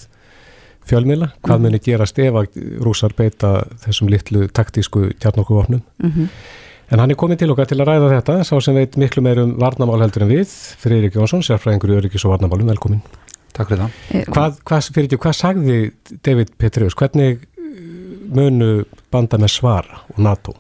[0.89, 1.67] fjölmila, hvað mm.
[1.67, 3.55] muni gerast ef að rúsar beita
[3.85, 6.29] þessum litlu taktísku tjarnokuvopnum mm -hmm.
[6.91, 9.57] en hann er komin til okkar til að ræða þetta sá sem veit miklu meirum
[9.61, 10.49] varnamál heldur en við
[10.79, 13.03] Friðrik Jónsson, sérfræðingur í öryggis og varnamálum, velkomin
[13.55, 15.93] Takk fyrir það Hvað, hvað, fyrir, hvað sagði
[16.25, 17.47] David Petrius, hvernig
[18.29, 20.57] munu banda með svara og NATO?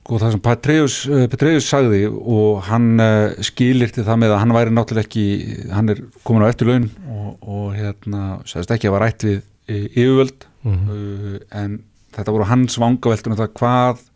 [0.00, 3.02] Sko það sem Petrius, eh, sagði og hann
[3.46, 5.26] skilir til það með að hann væri náttúrulega ekki,
[5.70, 10.46] hann er komin á eftirlaun og, og hérna sagðist ekki að var rætt við yfirvöld
[10.64, 11.42] mm -hmm.
[11.50, 11.82] en
[12.14, 14.06] þetta voru hans vangaveltur um það hvað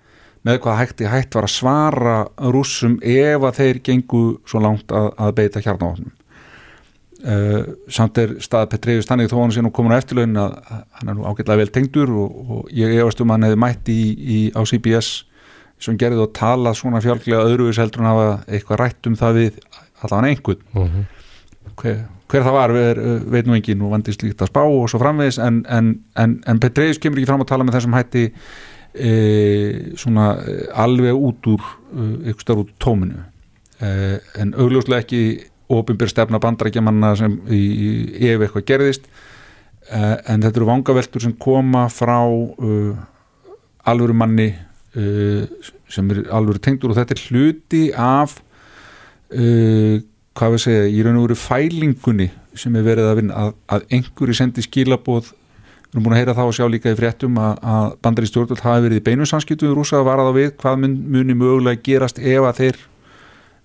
[0.45, 2.17] með hvað hætti hætt var að svara
[2.53, 6.13] rúsum ef að þeir gengu svo langt að, að beita hjarnáfnum
[7.25, 11.13] uh, samt er stað Petrejus Tannig þó hann sé nú komin á eftirlaun að hann
[11.13, 14.01] er nú ágætlega vel tengdur og, og ég efast um að hann hefði mætt í,
[14.15, 15.13] í, á CBS
[15.83, 19.63] sem gerði og talað svona fjálglega öðruvis heldur en hafa eitthvað rætt um það við
[20.05, 21.09] allavega einhvern mm -hmm.
[21.81, 23.01] hver, hver það var er,
[23.31, 26.61] veit nú engin og vandist líkt að spá og svo framvegis en, en, en, en
[26.61, 28.33] Petreus kemur ekki fram að tala með þessum hætti
[28.95, 29.11] e,
[29.97, 31.63] svona e, alveg út úr
[32.25, 33.25] eitthvað starf út úr tóminu
[33.81, 35.23] e, en augljóslega ekki
[35.73, 39.09] ofinbyr stefna bandarækjamanna sem ef eitthvað gerðist.
[39.89, 42.95] E, en þetta eru vangaveltur sem koma frá e,
[43.85, 44.53] alvöru manni
[44.95, 48.37] sem er alvöru tengdur og þetta er hluti af
[50.39, 53.87] hvað við segja, í raun og veru fælingunni sem er verið að vinna að, að
[53.97, 55.33] einhverju sendi skilabóð
[55.95, 58.65] við erum búin að heyra það og sjá líka í fréttum að, að bandari stjórnvöld
[58.65, 61.83] hafi verið í beinu samskiptu við rúsa að vara þá við hvað mun, muni mögulega
[61.87, 62.81] gerast ef að þeir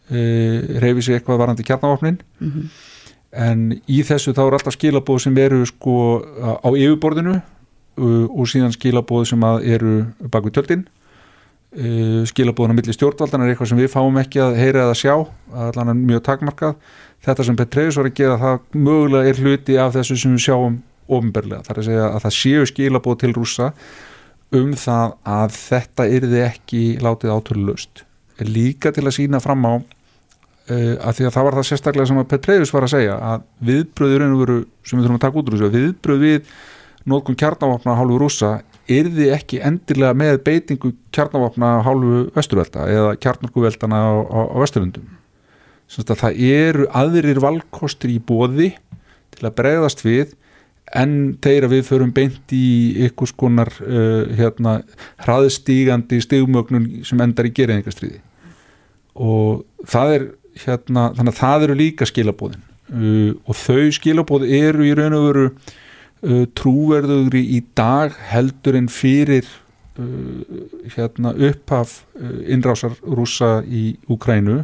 [0.10, 2.70] reyfi sig eitthvað varandi kjarnavapnin mm -hmm.
[3.32, 5.96] en í þessu þá er alltaf skilabóð sem eru sko
[6.66, 7.42] á yfirborðinu
[8.00, 10.88] og síðan skilabóð sem eru bak við tjöldin.
[11.70, 15.14] Uh, skilabóðan á milli stjórnvaldan er eitthvað sem við fáum ekki að heyra eða sjá
[15.54, 16.76] allan mjög takmarkað.
[17.22, 20.80] Þetta sem Petreus var að gera það mögulega er hluti af þessu sem við sjáum
[21.10, 23.70] ofinberlega, þar að segja að það séu skilabóð til rúsa
[24.56, 28.04] um það að þetta yrði ekki látið átölulegust
[28.50, 29.74] líka til að sína fram á
[30.70, 34.26] að því að það var það sérstaklega sem að Petreus var að segja að viðbröður
[34.86, 36.52] sem við þurfum að taka út úr þessu viðbröð við
[37.10, 38.52] nótkun kjarnavapna hálfu rúsa
[38.90, 45.16] yrði ekki endilega með beitingu kjarnavapna hálfu vesturvelda eða kjarnarkuveldana á, á, á vesturlundum
[45.90, 48.74] það eru aðrir valkostur í bóði
[49.34, 50.36] til að bregðast við
[50.98, 54.80] en þeir að við förum beint í ykkur skonar uh, hérna,
[55.22, 58.22] hraðstígandi stigmögnun sem endar í gerðingastriði
[59.20, 60.28] og það er
[60.66, 65.26] hérna, þannig að það eru líka skilabóðin uh, og þau skilabóð eru í raun og
[65.30, 69.48] veru uh, trúverðugri í dag heldur en fyrir
[70.00, 74.64] uh, hérna, upphaf uh, innrásar rúsa í Ukrænu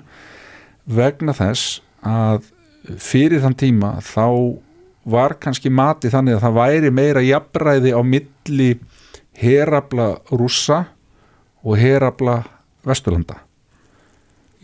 [0.85, 2.51] vegna þess að
[3.01, 4.27] fyrir þann tíma þá
[5.09, 8.69] var kannski mati þannig að það væri meira jafnræði á milli
[9.37, 10.85] herabla rússa
[11.65, 12.41] og herabla
[12.85, 13.44] vesturlanda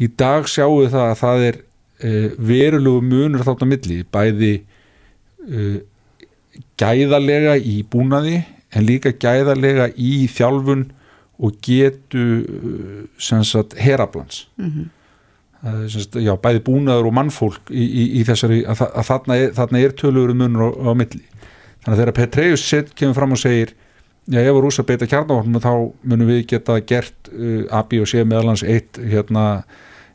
[0.01, 1.59] í dag sjáum við það að það er
[2.01, 2.13] e,
[2.51, 4.53] verulegu munur þátt á milli bæði
[5.45, 5.67] e,
[6.81, 8.41] gæðalega í búnaði
[8.71, 10.87] en líka gæðalega í þjálfun
[11.41, 12.73] og getu e,
[13.21, 16.23] sem sagt herablans mm -hmm.
[16.25, 19.95] já, bæði búnaður og mannfólk í, í, í þessari að, að þarna er, þarna er
[19.97, 21.23] tölugur munur á, á milli
[21.81, 23.73] þannig að þegar Petreus kemur fram og segir
[24.29, 25.73] já, ef við rúsa beita kjarnáfnum þá
[26.03, 29.63] munum við geta gert uh, A, B og C meðalans eitt hérna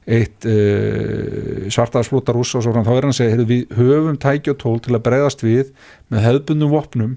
[0.06, 4.20] eitt uh, svartaðarsflótar rúsa og svo fram, þá er hann að segja heyrðu, við höfum
[4.22, 5.72] tæki og tól til að bregðast við
[6.12, 7.16] með hefðbundum vopnum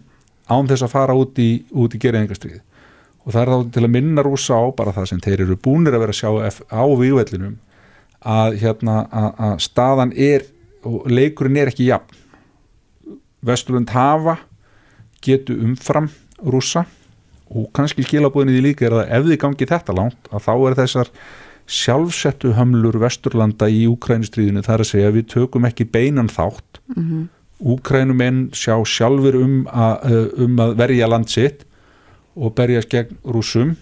[0.50, 2.62] án þess að fara út í, í gerðingastrið
[3.26, 5.94] og það er þá til að minna rúsa á bara það sem þeir eru búinir
[5.94, 6.30] að vera að sjá
[6.74, 7.58] á vývellinum
[8.20, 10.48] að, hérna, að, að staðan er
[10.88, 12.16] og leikurinn er ekki jafn.
[13.46, 14.38] Vesturlund hafa
[15.24, 16.10] getu umfram
[16.40, 16.86] rúsa
[17.50, 20.78] og kannski skilabúðinni því líka er að ef þið gangi þetta langt að þá er
[20.80, 21.12] þessar
[21.70, 26.82] sjálfsettu hömlur Vesturlanda í Úkrænustriðinu þar að segja við tökum ekki beinan þátt.
[26.96, 27.28] Mm -hmm.
[27.60, 29.68] Úkrænumenn sjá sjálfur um,
[30.38, 31.66] um að verja land sitt
[32.36, 33.76] og berjast gegn rúsum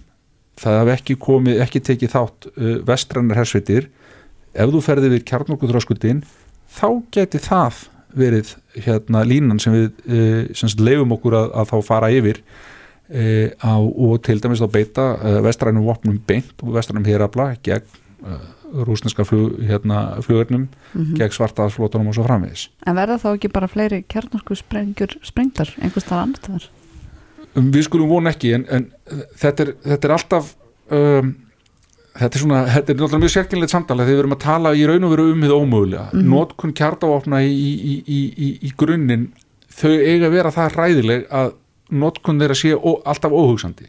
[0.58, 2.48] það hef ekki komið, ekki tekið þátt
[2.88, 3.90] vestrannar hersvitir
[4.58, 6.24] ef þú ferði við kjarnokkuðröskuldin
[6.74, 7.84] þá geti það
[8.18, 12.42] verið hérna línan sem við sem leifum okkur að, að þá fara yfir
[13.10, 17.86] e, á, og til dæmis þá beita e, vestrænum vopnum beint og vestrænum hérabla gegn
[18.26, 18.38] e,
[18.88, 21.18] rúsneska flug, hérna, flugurnum mm -hmm.
[21.18, 26.22] gegn svartaðsflótunum og svo framvegis En verða þá ekki bara fleiri kjarnarsku sprengjur sprengtar einhverstað
[26.22, 26.70] annar þar?
[27.56, 28.92] Um, við skulum vona ekki en, en
[29.38, 30.56] þetta, er, þetta er alltaf
[30.92, 31.36] um,
[32.18, 34.86] þetta er svona, þetta er náttúrulega mjög sérkynlegt samtala þegar við erum að tala í
[34.88, 36.30] raun og veru um því ómögulega, mm -hmm.
[36.34, 39.32] nótkunn kjartavopna í, í, í, í grunninn
[39.70, 41.54] þau eiga að vera það ræðileg að
[41.90, 43.88] notkun þeirra sé ó, alltaf óhugsandi.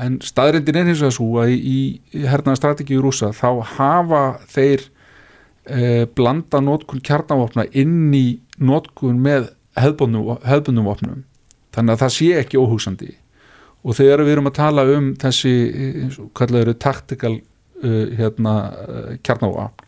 [0.00, 1.78] En staðrindin er hins vegar svo að í,
[2.14, 4.84] í hernaða strategíu rúsa þá hafa þeir
[5.66, 9.50] eh, blanda notkun kjarnavopna inn í notkun með
[9.80, 11.24] hefðbundum vopnum.
[11.74, 13.12] Þannig að það sé ekki óhugsandi.
[13.80, 15.52] Og þegar við erum að tala um þessi,
[16.36, 19.86] kallar þau taktikal uh, hérna, uh, kjarnavopn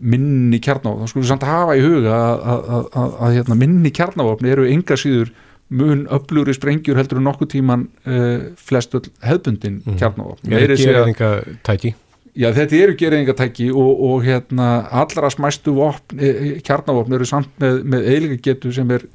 [0.00, 3.92] minni kjarnavopn, þá skulum við samt hafa í huga að, að, að, að hérna, minni
[3.92, 5.32] kjarnavopni eru enga síður
[5.70, 9.98] mun öflugri sprengjur heldur nokkuð tíman uh, flest hefðbundin mm.
[10.00, 10.54] kjarnavopn.
[10.54, 11.94] Er gerðingatæki?
[12.38, 14.68] Já, þetta eru gerðingatæki og, og hérna
[15.02, 19.06] allra smæstu vopn, e, kjarnavopn eru samt með, með eiginlega getu sem er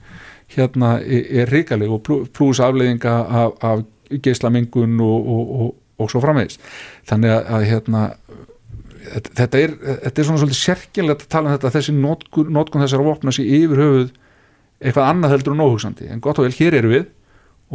[0.52, 2.04] hérna er, er ríkaleg og
[2.36, 6.60] pluss afleiðinga af, af geislamengun og, og, og svo framvegis.
[7.08, 8.04] Þannig að, að hérna
[9.06, 13.34] þetta er, þetta er svona svolítið sérkjulegt að tala um þetta þessi nótkun, þessara vopna
[13.36, 14.14] sem yfir höfuð
[14.82, 16.10] eitthvað annað heldur en óhugsandi.
[16.12, 17.06] En gott og vel, hér eru við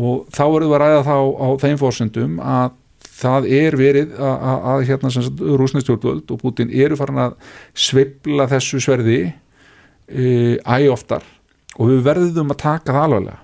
[0.01, 2.77] og þá verðum við að ræða þá á þeim fórsendum að
[3.21, 7.37] það er verið að, hérna sagt rúsnistjórnvöld og Putin eru farin að
[7.77, 11.25] sveibla þessu sverði e, æg oftar.
[11.79, 13.39] Og við verðum að taka það alvarlega.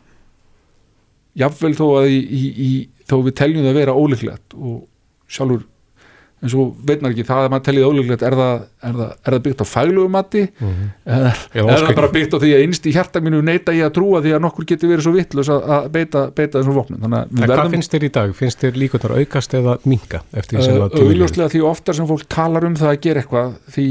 [1.37, 2.71] Jáfnveil þó að í, í, í,
[3.09, 4.79] þó við teljum það að vera óleiklegt og
[5.29, 5.67] sjálfur
[6.47, 9.37] en svo veit maður ekki það að maður tellið ólíklegt er það, er það, er
[9.37, 10.91] það byggt á faglugumatti mm -hmm.
[11.17, 13.95] er, er það bara byggt á því að einst í hjarta mínu neyta ég að
[13.99, 17.75] trúa því að nokkur getur verið svo vittlust að beita, beita þessum vopnum verðum, hvað
[17.75, 18.35] finnst þér í dag?
[18.37, 20.23] Finnst þér líkundar aukast eða minga?
[20.33, 23.87] Auðljóslega því oftar sem fólk talar um það að gera eitthvað því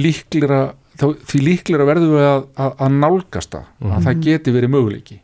[0.00, 0.60] líklera,
[1.00, 3.96] því líklera verðum við að, að, að nálgasta mm -hmm.
[3.96, 4.24] að það mhm.
[4.28, 5.20] geti verið möguleiki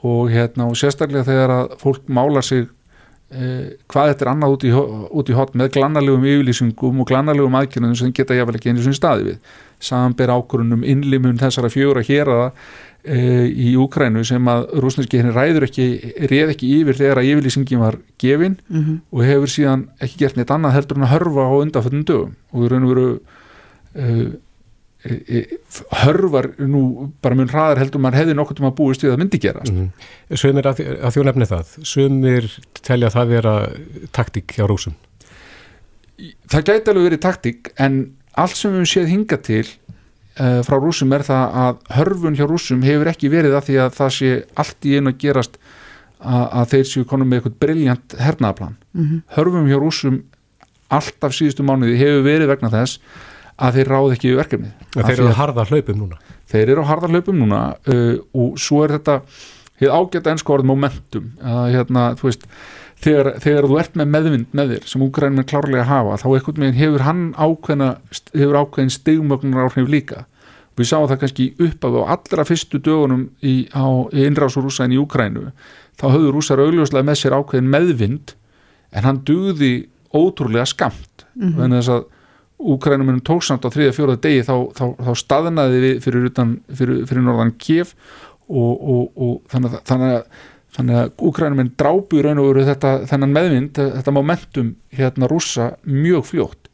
[0.00, 2.68] og, hérna, og sérstaklega þegar að fólk málar sig
[3.30, 4.74] uh, hvað þetta er annað út í,
[5.20, 9.00] út í hot með glannarlegum yfirlýsingum og glannarlegum aðkjörnum sem geta jáfnvel ekki einu svona
[9.00, 15.20] staði við samanber ákvörunum innlimun þessara fjóra hér aða uh, í Úkrænu sem að rúsneski
[15.20, 15.88] henni ræður ekki
[16.30, 19.00] reið ekki yfir þegar að yfirlýsingin var gefin mm -hmm.
[19.10, 22.62] og hefur síðan ekki gert neitt annað heldur en að hörfa á undanföldum dögum og
[22.62, 23.08] við raun og veru
[23.96, 24.30] uh,
[26.02, 29.38] hörvar nú bara mjög hraðar heldur maður hefði nokkur til að búist við að myndi
[29.40, 30.36] gerast mm -hmm.
[30.36, 32.48] Sumir að, að þjó nefni það Sumir
[32.82, 33.54] telja að það vera
[34.12, 34.94] taktík hjá rúsum
[36.50, 41.12] Það gæti alveg verið taktík en allt sem við séð hinga til uh, frá rúsum
[41.12, 44.84] er það að hörfun hjá rúsum hefur ekki verið að því að það sé allt
[44.84, 45.56] í einu að gerast
[46.20, 49.22] að, að þeir séu konum með eitthvað brilljant hernaðaplan mm -hmm.
[49.36, 50.22] hörfum hjá rúsum
[50.90, 53.00] alltaf síðustu mánuði hefur verið vegna þess
[53.60, 56.20] að þeir ráð ekki verkefni Þeir eru á harða hlaupum núna.
[56.50, 59.20] Þeir eru á harða hlaupum núna uh, og svo er þetta
[59.80, 61.30] hefur ágætt ennsko orð momentum.
[61.40, 62.48] Að hérna, þú veist
[63.04, 66.26] þegar, þegar þú ert með meðvind með þér sem úgrænum er klárlega að hafa, þá
[66.40, 67.92] ekkert með hefur hann ákveðna,
[68.34, 70.26] hefur ákveðin stigmögnunar áhrif líka.
[70.70, 73.84] Og við sáum það kannski upp af á allra fyrstu dögunum í, á
[74.16, 75.50] innrásu rúsa í Úgrænu
[76.00, 78.34] þá höfðu rúsar augljóslega með sér ákveðin meðvind
[78.96, 79.72] en hann dugði
[80.16, 82.06] ótrúlega skamt mm -hmm.
[82.60, 86.56] Að Úkrænumunum tók samt á þriða fjóraða degi þá, þá, þá staðnaði við fyrir, utan,
[86.68, 87.94] fyrir, fyrir norðan kef
[88.50, 90.24] og, og, og þannig, þannig að
[90.70, 95.72] þannig að Úkrænuminn drápu í raun og veru þetta þennan meðvind, þetta momentum hérna rúsa
[95.82, 96.68] mjög fljótt.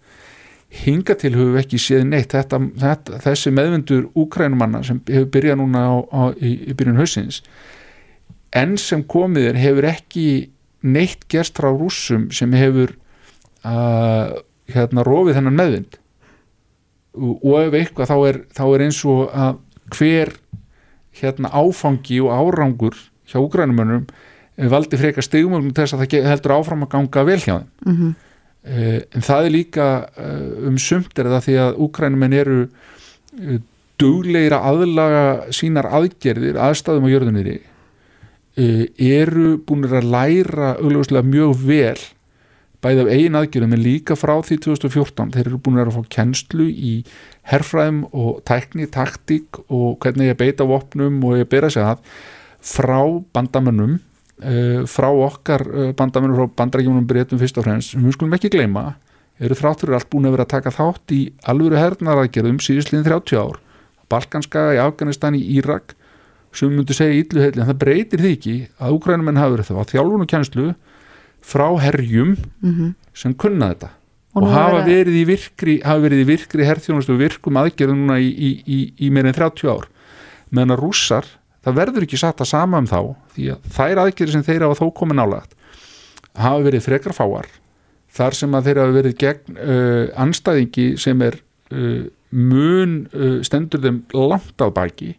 [0.77, 2.35] Hinga til höfum við ekki séð neitt.
[2.35, 7.41] Þetta, þetta, þessi meðvindur Úkrænumanna sem hefur byrjað núna á, á, í, í byrjun hausins
[8.57, 10.27] enn sem komið er hefur ekki
[10.87, 12.95] neitt gerst frá rúsum sem hefur
[13.67, 15.99] að uh, hérna rofið þennan meðvind
[17.17, 19.61] og ef eitthvað þá er, þá er eins og að
[19.97, 20.33] hver
[21.17, 22.97] hérna áfangi og árangur
[23.27, 24.07] hjá úgrænumönnum
[24.73, 27.97] valdi freka stegumögnum til þess að það heldur áfram að ganga vel hjá þeim mm
[27.97, 28.13] -hmm.
[29.15, 29.87] en það er líka
[30.19, 32.69] uh, um sumt er það því að úgrænumenn eru
[34.01, 37.59] dugleira aðlaga sínar aðgerðir aðstæðum á jörðuniri
[38.57, 42.01] eru búin að læra auðvitað mjög vel
[42.87, 46.67] bæði af eigin aðgjörðum en líka frá því 2014 þeir eru búin að fá kennslu
[46.71, 46.93] í
[47.51, 52.05] herfræðum og tækni, taktík og hvernig ég beita vopnum og ég bera sig að
[52.67, 53.01] frá
[53.35, 58.53] bandamönnum uh, frá okkar uh, bandamönnum frá bandrækjumunum breytum fyrst og fremst við skulum ekki
[58.55, 58.95] gleyma
[59.43, 61.21] eru þráttur allt búin að vera að taka þátt í
[61.51, 63.59] alvöru hernaðaðgerðum síðustliðin 30 ár.
[64.09, 65.93] Balkanska, í Afganistan, í Írak
[66.57, 69.41] sem við myndum segja ílluheitli en það breytir því ekki að úkrænumenn
[71.47, 72.95] frá herjum mm -hmm.
[73.15, 73.91] sem kunna þetta.
[74.37, 78.29] Og, og hafa, verið virkri, hafa verið í virkri herþjónust og virkum aðgerðum núna í,
[78.29, 79.87] í, í, í meirinn 30 ár.
[80.51, 81.27] Meðan að rússar,
[81.65, 84.81] það verður ekki satt að sama um þá því að þær aðgerði sem þeir hafa
[84.83, 85.57] þó komið nálagt
[86.37, 87.49] hafa verið frekar fáar.
[88.17, 91.39] Þar sem að þeir hafa verið gegn uh, anstæðingi sem er
[91.73, 95.15] uh, mun uh, stendur þeim langt á baki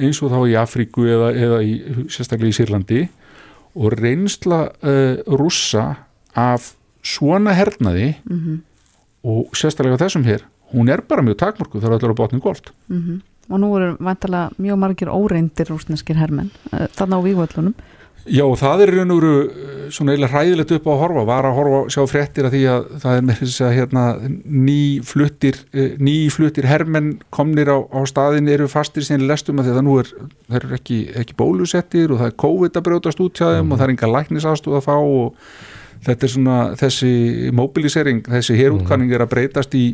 [0.00, 1.74] eins og þá í Afríku eða, eða í,
[2.12, 3.02] sérstaklega í Sýrlandi
[3.74, 5.94] og reynsla uh, rússa
[6.34, 8.58] af svona hernaði mm -hmm.
[9.24, 10.42] og sérstaklega þessum hér,
[10.72, 13.20] hún er bara mjög takmörku þar allar á botnin gólt mm -hmm.
[13.48, 17.74] og nú eru vantilega mjög margir óreindir rúsneskir hermenn uh, þarna á vývöldunum
[18.22, 21.48] Já, það er raun og veru uh, svona eiginlega hræðilegt upp á að horfa, var
[21.48, 24.04] að horfa sjá fréttir að því að það er með þess að hérna,
[24.68, 29.86] nýfluttir uh, nýfluttir hermenn komnir á, á staðin eru fastir síðan lestum að því að
[29.88, 30.14] nú er,
[30.46, 33.74] það eru ekki, ekki bólusettir og það er COVID að brjótast út hjá þeim mm.
[33.74, 35.50] og það er enga læknisastóð að fá og
[36.06, 37.12] þetta er svona þessi
[37.58, 39.86] mobilisering, þessi herútkanning er að breytast í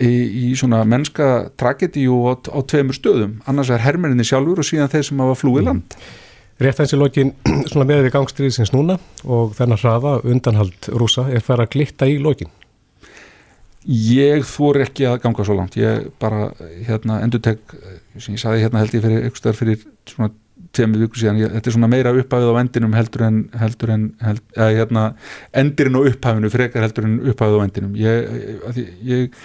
[0.00, 0.10] í,
[0.48, 5.10] í svona mennska tragedíu á, á tveimur stöðum, annars er hermenninni sjálfur og síðan þeir
[5.12, 5.96] sem hafa flúið land
[6.62, 7.32] Rétt eins í lokin,
[7.70, 12.20] svona með við gangstriðsins núna og þennan hraða undanhald rúsa er fara að glitta í
[12.22, 12.52] lokin?
[13.84, 15.74] Ég þór ekki að ganga svo langt.
[15.76, 16.46] Ég bara,
[16.86, 17.60] hérna, endur tek,
[18.16, 20.30] sem ég saði hérna held ég fyrir stöðar fyrir svona
[20.74, 24.06] tveimur vikur síðan, ég, þetta er svona meira upphafið á endinum heldur en, heldur en,
[24.24, 25.04] held, eða hérna,
[25.60, 27.98] endirinn á upphafinu frekar heldur en upphafið á endinum.
[27.98, 29.38] Ég, ég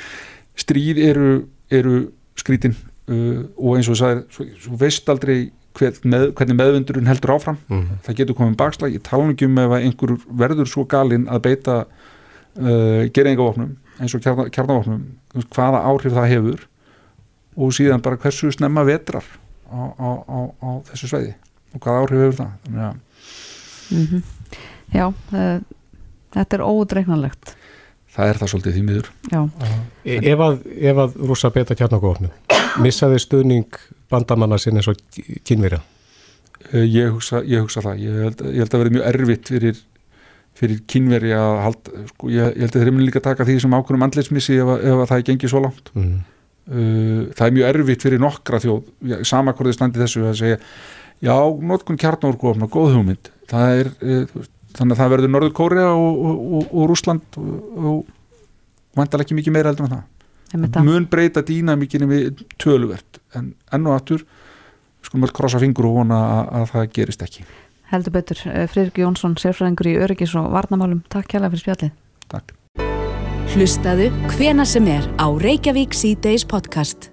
[0.61, 1.29] stríð eru,
[1.73, 1.99] eru
[2.39, 5.39] skrítin uh, og eins og það er, svo, svo veist aldrei
[5.77, 7.57] með, hvernig meðvendurinn heldur áfram.
[7.67, 7.99] Mm -hmm.
[8.05, 11.75] það getur komið bakslag, ég tala ekki um ef einhver verður svo galinn að beita
[11.85, 15.05] uh, gerðingavopnum eins og kjarna, kjarnavopnum
[15.53, 16.67] hvaða áhrif það hefur
[17.55, 19.25] og síðan bara hversu snemma vetrar
[19.69, 21.35] á, á, á, á þessu sveiði
[21.73, 22.51] og hvaða áhrif hefur það.
[22.65, 22.95] Þannig að
[23.91, 24.23] mm -hmm.
[24.89, 25.61] Já, uh,
[26.33, 27.55] þetta er ódreiknanlegt
[28.09, 29.09] Það er það svolítið því miður.
[30.03, 30.55] E Ef að,
[31.03, 32.31] að rúsa beita kjarnagofnum
[32.83, 33.77] missaði stuðning
[34.11, 34.99] bandamanna sinni eins og
[35.47, 35.81] kynverja?
[36.73, 39.77] Eh, ég hugsa, ég hugsa það, ég held, ég held að verði mjög erfitt fyrir,
[40.59, 43.77] fyrir kynveri að hald, sko, ég, ég held að þeir eru líka taka því sem
[43.77, 46.11] ákveðum andleismissi ef, ef það gengið svo langt mm.
[46.67, 50.59] uh, það er mjög erfitt fyrir nokkra þjóð samakvorðið standi þessu að segja
[51.23, 51.35] já,
[51.71, 54.45] notkun kjarnorku góð hugmynd er, uh,
[54.75, 58.03] þannig að það verður Norður Kórea og, og, og, og Rúsland og
[58.99, 60.07] vantar ekki mikið meira heldur en það
[60.57, 64.25] mun breyta dýnamíkinni við töluvert en enn og aftur
[65.05, 67.45] skulum við krossa fingur og vona að, að það gerist ekki
[67.89, 71.91] Heldur betur, eh, Friðrik Jónsson, sérfræðingur í Öryggis og Varnamálum, takk kjærlega fyrir spjallið.
[72.29, 72.53] Takk.
[73.49, 77.09] Hlustaðu hvena sem er á Reykjavík C-Days podcast.